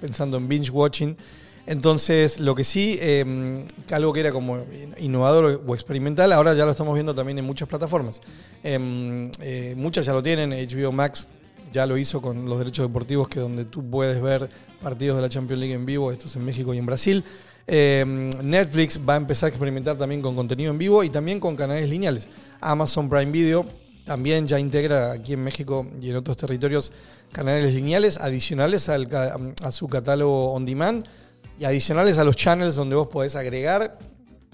pensando 0.00 0.38
en 0.38 0.48
binge 0.48 0.70
watching. 0.70 1.18
Entonces, 1.66 2.40
lo 2.40 2.54
que 2.54 2.64
sí, 2.64 2.98
eh, 2.98 3.66
algo 3.92 4.14
que 4.14 4.20
era 4.20 4.32
como 4.32 4.64
innovador 4.96 5.62
o 5.66 5.74
experimental, 5.74 6.32
ahora 6.32 6.54
ya 6.54 6.64
lo 6.64 6.70
estamos 6.70 6.94
viendo 6.94 7.14
también 7.14 7.36
en 7.36 7.44
muchas 7.44 7.68
plataformas. 7.68 8.22
Eh, 8.64 9.30
eh, 9.42 9.74
muchas 9.76 10.06
ya 10.06 10.14
lo 10.14 10.22
tienen, 10.22 10.48
HBO 10.48 10.92
Max 10.92 11.26
ya 11.70 11.86
lo 11.86 11.98
hizo 11.98 12.22
con 12.22 12.46
los 12.48 12.58
derechos 12.58 12.86
deportivos, 12.86 13.28
que 13.28 13.40
donde 13.40 13.66
tú 13.66 13.88
puedes 13.88 14.20
ver 14.22 14.48
partidos 14.80 15.16
de 15.16 15.22
la 15.22 15.28
Champions 15.28 15.60
League 15.60 15.74
en 15.74 15.84
vivo, 15.84 16.10
esto 16.10 16.26
es 16.26 16.36
en 16.36 16.44
México 16.46 16.72
y 16.72 16.78
en 16.78 16.86
Brasil. 16.86 17.22
Eh, 17.70 18.30
Netflix 18.42 18.98
va 19.06 19.12
a 19.14 19.16
empezar 19.18 19.48
a 19.48 19.50
experimentar 19.50 19.96
también 19.98 20.22
con 20.22 20.34
contenido 20.34 20.70
en 20.70 20.78
vivo 20.78 21.04
y 21.04 21.10
también 21.10 21.38
con 21.38 21.54
canales 21.54 21.86
lineales. 21.88 22.26
Amazon 22.60 23.10
Prime 23.10 23.30
Video 23.30 23.66
también 24.06 24.46
ya 24.46 24.58
integra 24.58 25.12
aquí 25.12 25.34
en 25.34 25.44
México 25.44 25.86
y 26.00 26.08
en 26.08 26.16
otros 26.16 26.38
territorios 26.38 26.90
canales 27.30 27.74
lineales 27.74 28.16
adicionales 28.16 28.88
a 28.88 29.70
su 29.70 29.86
catálogo 29.86 30.54
on 30.54 30.64
demand 30.64 31.04
y 31.60 31.64
adicionales 31.66 32.16
a 32.16 32.24
los 32.24 32.34
channels 32.36 32.74
donde 32.74 32.96
vos 32.96 33.08
podés 33.08 33.36
agregar 33.36 33.98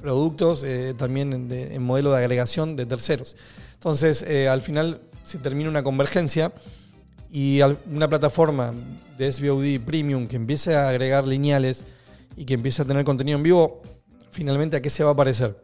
productos 0.03 0.65
eh, 0.65 0.93
también 0.99 1.33
en, 1.33 1.49
de- 1.49 1.73
en 1.77 1.83
modelo 1.85 2.11
de 2.11 2.19
agregación 2.19 2.75
de 2.75 2.85
terceros. 2.85 3.37
Entonces, 3.75 4.23
eh, 4.23 4.49
al 4.49 4.61
final 4.61 5.01
se 5.25 5.39
termina 5.39 5.71
una 5.71 5.85
convergencia 5.85 6.53
y 7.31 7.61
una 7.93 8.09
plataforma 8.09 8.75
de 9.17 9.31
SVOD 9.31 9.81
premium 9.87 10.27
que 10.27 10.35
empiece 10.37 10.75
a 10.75 10.89
agregar 10.89 11.27
lineales 11.27 11.85
y 12.37 12.45
que 12.45 12.55
empiece 12.55 12.83
a 12.83 12.85
tener 12.85 13.05
contenido 13.05 13.37
en 13.39 13.43
vivo, 13.43 13.83
finalmente 14.31 14.77
a 14.77 14.83
qué 14.83 14.91
se 14.91 15.05
va 15.05 15.11
a 15.11 15.17
parecer? 15.17 15.61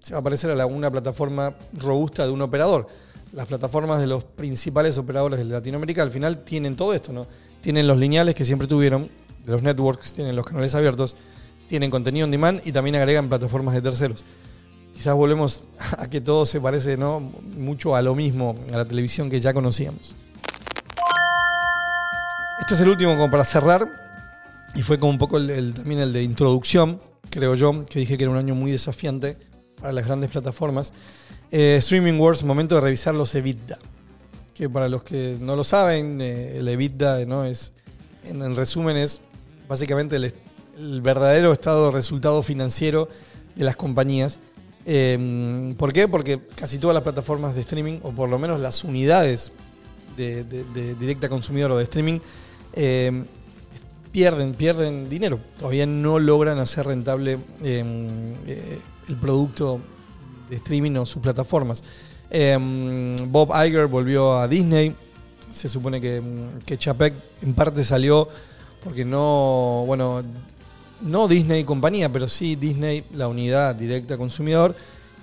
Se 0.00 0.14
va 0.14 0.20
a 0.20 0.22
parecer 0.22 0.50
a 0.50 0.54
la- 0.54 0.66
una 0.66 0.90
plataforma 0.90 1.54
robusta 1.74 2.24
de 2.26 2.32
un 2.32 2.42
operador. 2.42 2.88
Las 3.32 3.46
plataformas 3.46 4.00
de 4.00 4.06
los 4.08 4.24
principales 4.24 4.98
operadores 4.98 5.38
de 5.38 5.44
Latinoamérica 5.44 6.02
al 6.02 6.10
final 6.10 6.44
tienen 6.44 6.76
todo 6.76 6.92
esto, 6.92 7.12
¿no? 7.12 7.26
Tienen 7.60 7.86
los 7.86 7.96
lineales 7.96 8.34
que 8.34 8.44
siempre 8.44 8.66
tuvieron, 8.66 9.08
de 9.46 9.52
los 9.52 9.62
networks, 9.62 10.12
tienen 10.12 10.36
los 10.36 10.44
canales 10.44 10.74
abiertos, 10.74 11.16
tienen 11.68 11.90
contenido 11.90 12.24
on 12.26 12.30
demand 12.30 12.60
y 12.64 12.72
también 12.72 12.96
agregan 12.96 13.28
plataformas 13.28 13.74
de 13.74 13.82
terceros. 13.82 14.24
Quizás 14.92 15.14
volvemos 15.14 15.62
a 15.98 16.10
que 16.10 16.20
todo 16.20 16.44
se 16.44 16.60
parece 16.60 16.96
¿no? 16.96 17.20
mucho 17.20 17.96
a 17.96 18.02
lo 18.02 18.14
mismo, 18.14 18.56
a 18.74 18.76
la 18.76 18.84
televisión 18.84 19.30
que 19.30 19.40
ya 19.40 19.54
conocíamos. 19.54 20.14
Este 22.60 22.74
es 22.74 22.80
el 22.80 22.88
último 22.90 23.12
como 23.12 23.30
para 23.30 23.44
cerrar 23.44 24.01
y 24.74 24.82
fue 24.82 24.98
como 24.98 25.10
un 25.10 25.18
poco 25.18 25.36
el, 25.38 25.74
también 25.74 26.00
el 26.00 26.12
de 26.12 26.22
introducción, 26.22 27.00
creo 27.30 27.54
yo, 27.54 27.84
que 27.86 27.98
dije 28.00 28.16
que 28.16 28.24
era 28.24 28.30
un 28.30 28.38
año 28.38 28.54
muy 28.54 28.70
desafiante 28.72 29.36
para 29.80 29.92
las 29.92 30.06
grandes 30.06 30.30
plataformas. 30.30 30.92
Eh, 31.50 31.76
Streaming 31.78 32.18
Wars, 32.18 32.42
momento 32.42 32.74
de 32.76 32.80
revisar 32.80 33.14
los 33.14 33.34
EBITDA, 33.34 33.78
que 34.54 34.68
para 34.70 34.88
los 34.88 35.02
que 35.02 35.36
no 35.40 35.56
lo 35.56 35.64
saben, 35.64 36.20
eh, 36.20 36.58
el 36.58 36.68
EBITDA 36.68 37.24
¿no? 37.26 37.44
es, 37.44 37.72
en, 38.24 38.42
en 38.42 38.54
resumen 38.56 38.96
es 38.96 39.20
básicamente 39.68 40.16
el, 40.16 40.32
verdadero 41.02 41.52
estado 41.52 41.86
de 41.86 41.92
resultado 41.92 42.42
financiero 42.42 43.08
de 43.54 43.64
las 43.64 43.76
compañías. 43.76 44.40
Eh, 44.86 45.74
¿Por 45.76 45.92
qué? 45.92 46.08
Porque 46.08 46.40
casi 46.54 46.78
todas 46.78 46.94
las 46.94 47.02
plataformas 47.02 47.54
de 47.54 47.60
streaming, 47.60 47.98
o 48.02 48.10
por 48.12 48.28
lo 48.30 48.38
menos 48.38 48.58
las 48.58 48.82
unidades 48.82 49.52
de, 50.16 50.44
de- 50.44 50.64
de 50.64 50.94
directa 50.94 51.28
consumidor 51.28 51.70
o 51.72 51.76
de 51.76 51.84
streaming, 51.84 52.18
eh, 52.72 53.24
pierden, 54.12 54.54
pierden 54.54 55.08
dinero. 55.08 55.38
Todavía 55.58 55.86
no 55.86 56.18
logran 56.18 56.58
hacer 56.58 56.86
rentable 56.86 57.38
eh, 57.64 57.84
eh, 58.46 58.78
el 59.08 59.16
producto 59.16 59.80
de 60.48 60.56
streaming 60.56 60.96
o 60.96 61.06
sus 61.06 61.22
plataformas. 61.22 61.82
Eh, 62.30 63.16
Bob 63.26 63.50
Iger 63.66 63.86
volvió 63.86 64.38
a 64.38 64.46
Disney. 64.46 64.94
Se 65.50 65.68
supone 65.68 66.00
que, 66.00 66.22
que 66.64 66.78
Chapek 66.78 67.14
en 67.42 67.54
parte 67.54 67.84
salió 67.84 68.28
porque 68.82 69.04
no, 69.04 69.84
bueno, 69.86 70.22
no 71.02 71.28
Disney 71.28 71.64
compañía, 71.64 72.10
pero 72.10 72.28
sí 72.28 72.56
Disney, 72.56 73.04
la 73.14 73.28
unidad 73.28 73.74
directa 73.74 74.16
consumidor, 74.16 74.74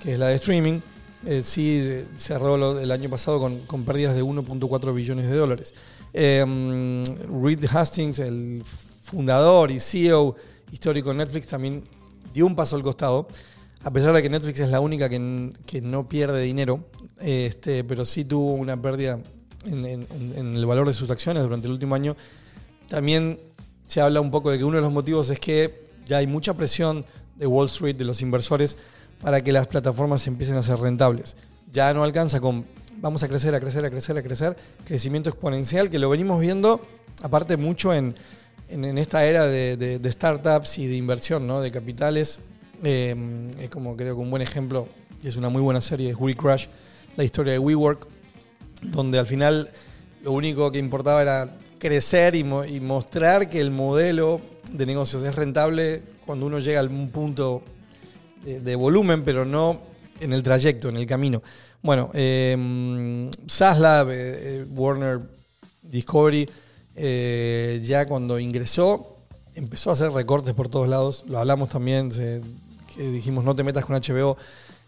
que 0.01 0.13
es 0.13 0.19
la 0.19 0.27
de 0.27 0.35
streaming, 0.35 0.79
eh, 1.25 1.41
sí 1.43 1.79
eh, 1.81 2.05
cerró 2.17 2.79
el 2.79 2.91
año 2.91 3.09
pasado 3.09 3.39
con, 3.39 3.59
con 3.61 3.83
pérdidas 3.83 4.15
de 4.15 4.23
1.4 4.23 4.93
billones 4.93 5.29
de 5.29 5.35
dólares. 5.35 5.73
Eh, 6.13 7.03
Reed 7.43 7.65
Hastings, 7.71 8.19
el 8.19 8.63
fundador 9.03 9.71
y 9.71 9.79
CEO 9.79 10.35
histórico 10.71 11.09
de 11.09 11.15
Netflix, 11.15 11.47
también 11.47 11.83
dio 12.33 12.45
un 12.45 12.55
paso 12.55 12.75
al 12.75 12.83
costado, 12.83 13.27
a 13.83 13.91
pesar 13.91 14.13
de 14.13 14.21
que 14.21 14.29
Netflix 14.29 14.59
es 14.59 14.69
la 14.69 14.79
única 14.79 15.09
que, 15.09 15.19
no 15.81 16.07
pierde 16.09 16.41
dinero, 16.41 16.83
este, 17.21 17.83
pero 17.83 18.05
sí 18.05 18.25
tuvo 18.25 18.53
una 18.53 18.79
pérdida 18.81 19.19
en- 19.65 19.85
en 19.85 20.55
el 20.55 20.65
valor 20.65 20.87
de 20.87 20.93
sus 20.93 21.09
acciones 21.09 21.43
durante 21.43 21.67
el 21.67 21.73
último 21.73 21.95
año. 21.95 22.15
También 22.87 23.39
se 23.87 24.01
habla 24.01 24.21
un 24.21 24.31
poco 24.31 24.51
de 24.51 24.57
que 24.57 24.63
uno 24.63 24.77
de 24.77 24.81
los 24.81 24.91
motivos 24.91 25.29
es 25.29 25.39
que 25.39 25.87
ya 26.05 26.17
hay 26.17 26.27
mucha 26.27 26.53
presión 26.53 27.05
de 27.37 27.47
Wall 27.47 27.67
Street, 27.67 27.95
de 27.95 28.03
los 28.05 28.21
inversores, 28.21 28.77
para 29.21 29.43
que 29.43 29.51
las 29.51 29.67
plataformas 29.67 30.25
empiecen 30.27 30.55
a 30.55 30.63
ser 30.63 30.77
rentables. 30.79 31.35
Ya 31.71 31.93
no 31.93 32.03
alcanza 32.03 32.39
con 32.39 32.65
vamos 33.01 33.23
a 33.23 33.27
crecer, 33.27 33.53
a 33.55 33.59
crecer, 33.59 33.83
a 33.85 33.89
crecer, 33.89 34.17
a 34.17 34.23
crecer, 34.23 34.57
crecimiento 34.85 35.29
exponencial 35.29 35.89
que 35.89 35.99
lo 35.99 36.09
venimos 36.09 36.39
viendo 36.41 36.81
aparte 37.21 37.57
mucho 37.57 37.93
en, 37.93 38.15
en- 38.69 38.97
esta 38.97 39.25
era 39.25 39.45
de, 39.47 39.99
startups 40.11 40.77
y 40.79 40.87
de 40.87 40.95
inversión, 40.95 41.47
¿no? 41.47 41.61
De 41.61 41.71
capitales. 41.71 42.39
Eh, 42.83 43.49
es 43.59 43.69
como 43.69 43.95
creo 43.97 44.15
que 44.15 44.21
un 44.21 44.29
buen 44.29 44.41
ejemplo, 44.41 44.87
y 45.21 45.27
es 45.27 45.35
una 45.35 45.49
muy 45.49 45.61
buena 45.61 45.81
serie, 45.81 46.11
es 46.11 46.15
We 46.17 46.35
Crash, 46.35 46.67
la 47.17 47.23
historia 47.25 47.53
de 47.53 47.59
WeWork, 47.59 48.07
donde 48.83 49.19
al 49.19 49.27
final 49.27 49.69
lo 50.23 50.31
único 50.31 50.71
que 50.71 50.79
importaba 50.79 51.21
era 51.21 51.57
crecer 51.77 52.35
y, 52.35 52.43
mo- 52.45 52.63
y 52.63 52.79
mostrar 52.79 53.49
que 53.49 53.59
el 53.59 53.71
modelo 53.71 54.39
de 54.71 54.85
negocios 54.85 55.23
es 55.23 55.35
rentable 55.35 56.03
cuando 56.25 56.45
uno 56.45 56.59
llega 56.59 56.79
a 56.79 56.83
un 56.83 57.09
punto 57.09 57.63
de 58.45 58.75
volumen, 58.75 59.23
pero 59.25 59.43
no 59.43 59.81
en 60.21 60.31
el 60.31 60.41
trayecto, 60.43 60.87
en 60.89 60.95
el 60.97 61.05
camino. 61.05 61.41
Bueno, 61.81 62.09
eh, 62.13 63.29
SaaSlab, 63.47 64.09
eh, 64.09 64.13
eh, 64.15 64.65
Warner 64.69 65.21
Discovery, 65.81 66.49
eh, 66.95 67.81
ya 67.83 68.05
cuando 68.05 68.37
ingresó, 68.37 69.17
empezó 69.55 69.89
a 69.89 69.93
hacer 69.93 70.11
recortes 70.11 70.53
por 70.53 70.67
todos 70.69 70.87
lados. 70.89 71.23
Lo 71.27 71.39
hablamos 71.39 71.69
también, 71.69 72.11
se- 72.11 72.41
dijimos 72.97 73.45
no 73.45 73.55
te 73.55 73.63
metas 73.63 73.85
con 73.85 73.95
HBO, 73.95 74.35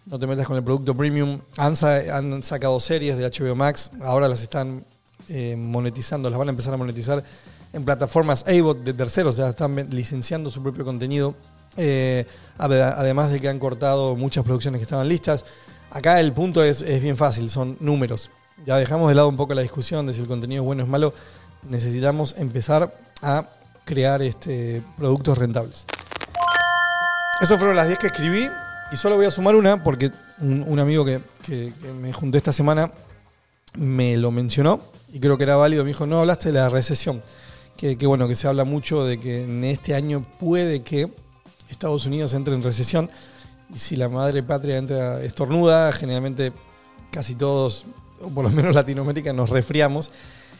no 0.05 0.19
te 0.19 0.27
metas 0.27 0.45
con 0.47 0.57
el 0.57 0.63
producto 0.63 0.95
premium. 0.95 1.39
Han, 1.57 1.75
sa- 1.77 2.17
han 2.17 2.43
sacado 2.43 2.77
series 2.81 3.17
de 3.17 3.25
HBO 3.25 3.55
Max, 3.55 3.91
ahora 4.01 4.27
las 4.27 4.41
están 4.41 4.83
eh, 5.29 5.55
monetizando, 5.55 6.29
las 6.29 6.37
van 6.37 6.49
a 6.49 6.51
empezar 6.51 6.73
a 6.73 6.77
monetizar 6.77 7.23
en 7.71 7.85
plataformas 7.85 8.43
AVOD 8.47 8.77
de 8.77 8.93
terceros, 8.93 9.37
ya 9.37 9.47
están 9.47 9.75
licenciando 9.91 10.49
su 10.51 10.61
propio 10.61 10.83
contenido. 10.83 11.35
Eh, 11.77 12.25
ade- 12.57 12.81
además 12.83 13.31
de 13.31 13.39
que 13.39 13.47
han 13.47 13.59
cortado 13.59 14.17
muchas 14.17 14.43
producciones 14.43 14.79
que 14.79 14.83
estaban 14.83 15.07
listas. 15.07 15.45
Acá 15.91 16.19
el 16.19 16.31
punto 16.33 16.63
es, 16.63 16.81
es 16.81 17.01
bien 17.01 17.17
fácil, 17.17 17.49
son 17.49 17.77
números. 17.79 18.29
Ya 18.65 18.77
dejamos 18.77 19.09
de 19.09 19.15
lado 19.15 19.27
un 19.27 19.37
poco 19.37 19.53
la 19.53 19.61
discusión 19.61 20.07
de 20.07 20.13
si 20.13 20.21
el 20.21 20.27
contenido 20.27 20.61
es 20.63 20.65
bueno 20.65 20.83
o 20.83 20.85
es 20.85 20.89
malo. 20.91 21.13
Necesitamos 21.67 22.35
empezar 22.37 22.95
a 23.21 23.45
crear 23.85 24.21
este, 24.21 24.81
productos 24.97 25.37
rentables. 25.37 25.85
Esas 27.41 27.57
fueron 27.57 27.75
las 27.75 27.87
10 27.87 27.99
que 27.99 28.07
escribí 28.07 28.47
y 28.91 28.97
solo 28.97 29.15
voy 29.17 29.25
a 29.25 29.31
sumar 29.31 29.55
una 29.55 29.83
porque 29.83 30.11
un, 30.39 30.79
amigo 30.79 31.03
que, 31.03 31.21
que- 31.43 31.73
que 31.81 31.87
me 31.91 32.13
junté 32.13 32.37
esta 32.37 32.51
semana 32.51 32.91
me 33.75 34.15
lo 34.17 34.31
mencionó 34.31 34.79
y 35.11 35.19
creo 35.19 35.37
que 35.37 35.43
era 35.43 35.55
válido. 35.55 35.83
Me 35.83 35.89
dijo, 35.89 36.05
no 36.05 36.19
hablaste 36.19 36.49
de 36.51 36.59
la 36.59 36.69
recesión. 36.69 37.21
Que, 37.77 37.97
que 37.97 38.05
bueno, 38.05 38.27
que 38.27 38.35
se 38.35 38.47
habla 38.47 38.63
mucho 38.63 39.03
de 39.03 39.19
que 39.19 39.43
en 39.43 39.63
este 39.63 39.95
año 39.95 40.25
puede 40.39 40.83
que 40.83 41.11
Estados 41.69 42.05
Unidos 42.05 42.33
entre 42.33 42.53
en 42.53 42.61
recesión 42.61 43.09
y 43.73 43.77
si 43.79 43.95
la 43.95 44.09
madre 44.09 44.43
patria 44.43 44.77
entra 44.77 45.21
estornuda, 45.23 45.91
generalmente 45.91 46.51
casi 47.11 47.35
todos, 47.35 47.85
o 48.21 48.29
por 48.29 48.43
lo 48.43 48.49
menos 48.51 48.75
Latinoamérica, 48.81 49.33
nos 49.33 49.49
resfriamos. 49.49 50.11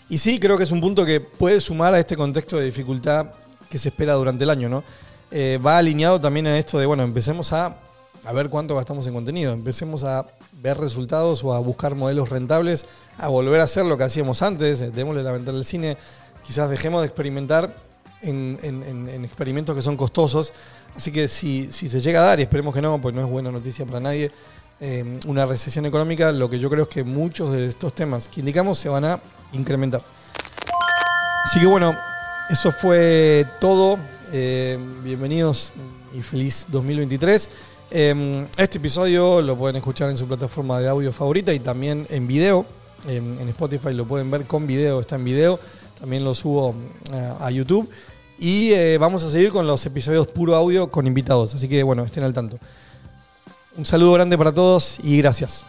Y 0.10 0.18
sí, 0.18 0.40
creo 0.40 0.58
que 0.58 0.64
es 0.64 0.72
un 0.72 0.82
punto 0.82 1.06
que 1.06 1.22
puede 1.22 1.62
sumar 1.62 1.94
a 1.94 2.00
este 2.00 2.16
contexto 2.18 2.58
de 2.58 2.66
dificultad 2.66 3.28
que 3.70 3.78
se 3.78 3.90
espera 3.90 4.14
durante 4.14 4.44
el 4.44 4.50
año, 4.50 4.68
¿no? 4.68 4.84
Eh, 5.32 5.58
va 5.66 5.78
alineado 5.78 6.20
también 6.20 6.48
en 6.48 6.56
esto 6.56 6.78
de, 6.78 6.86
bueno, 6.86 7.04
empecemos 7.04 7.54
a, 7.54 7.78
a 8.26 8.34
ver 8.34 8.50
cuánto 8.50 8.76
gastamos 8.76 9.08
en 9.08 9.14
contenido, 9.14 9.54
empecemos 9.54 10.04
a 10.04 10.26
ver 10.62 10.78
resultados 10.78 11.42
o 11.46 11.54
a 11.54 11.60
buscar 11.60 11.96
modelos 11.96 12.30
rentables, 12.30 12.86
a 13.18 13.30
volver 13.30 13.62
a 13.62 13.64
hacer 13.64 13.86
lo 13.86 13.98
que 13.98 14.04
hacíamos 14.04 14.42
antes, 14.42 14.82
eh, 14.82 14.92
démosle 14.92 15.24
la 15.24 15.32
ventana 15.32 15.58
al 15.58 15.64
cine, 15.66 15.98
quizás 16.44 16.70
dejemos 16.70 17.00
de 17.02 17.08
experimentar 17.08 17.74
en, 18.22 18.60
en- 18.62 18.84
en- 18.84 19.08
en 19.10 19.24
experimentos 19.26 19.74
que 19.76 19.82
son 19.82 19.96
costosos. 19.96 20.52
Así 20.96 21.12
que 21.12 21.28
si, 21.28 21.72
si 21.72 21.88
se 21.88 22.02
llega 22.02 22.22
a 22.22 22.26
dar, 22.26 22.40
y 22.40 22.44
esperemos 22.44 22.74
que 22.74 22.82
no, 22.82 23.00
pues 23.00 23.16
no 23.16 23.22
es 23.22 23.28
buena 23.28 23.52
noticia 23.52 23.86
para 23.86 24.00
nadie, 24.00 24.32
eh, 24.80 25.20
una 25.28 25.46
recesión 25.46 25.86
económica, 25.86 26.32
lo 26.32 26.50
que 26.50 26.60
yo 26.60 26.70
creo 26.70 26.84
es 26.84 26.90
que 26.90 27.04
muchos 27.04 27.52
de 27.52 27.66
estos 27.66 27.94
temas 27.94 28.28
que 28.28 28.40
indicamos 28.40 28.80
se 28.80 28.90
van 28.90 29.06
a 29.06 29.20
incrementar. 29.54 30.04
Así 31.46 31.60
que 31.60 31.66
bueno, 31.66 31.96
eso 32.50 32.72
fue 32.72 33.46
todo. 33.60 33.98
Eh, 34.34 34.78
bienvenidos 35.04 35.74
y 36.14 36.22
feliz 36.22 36.68
2023. 36.70 37.50
Eh, 37.94 38.48
este 38.58 38.78
episodio 38.78 39.42
lo 39.42 39.58
pueden 39.58 39.76
escuchar 39.76 40.10
en 40.10 40.18
su 40.18 40.26
plataforma 40.28 40.80
de 40.80 40.88
audio 40.88 41.12
favorita 41.12 41.54
y 41.54 41.60
también 41.60 42.06
en 42.10 42.28
video. 42.28 42.66
En, 43.08 43.40
en 43.40 43.50
Spotify 43.50 43.94
lo 43.94 44.06
pueden 44.06 44.30
ver 44.30 44.46
con 44.46 44.68
video, 44.68 45.00
está 45.00 45.16
en 45.16 45.26
video. 45.26 45.60
También 46.02 46.24
lo 46.24 46.34
subo 46.34 46.74
eh, 47.14 47.34
a 47.40 47.52
YouTube. 47.52 47.88
Y 48.42 48.74
eh, 48.74 48.98
vamos 48.98 49.24
a 49.24 49.30
seguir 49.30 49.52
con 49.52 49.68
los 49.68 49.86
episodios 49.86 50.26
puro 50.26 50.56
audio 50.56 50.90
con 50.90 51.06
invitados. 51.06 51.54
Así 51.54 51.70
que 51.70 51.84
bueno, 51.84 52.04
estén 52.04 52.24
al 52.24 52.34
tanto. 52.34 52.58
Un 53.78 53.86
saludo 53.86 54.14
grande 54.14 54.36
para 54.36 54.52
todos 54.52 54.98
y 55.04 55.20
gracias. 55.20 55.64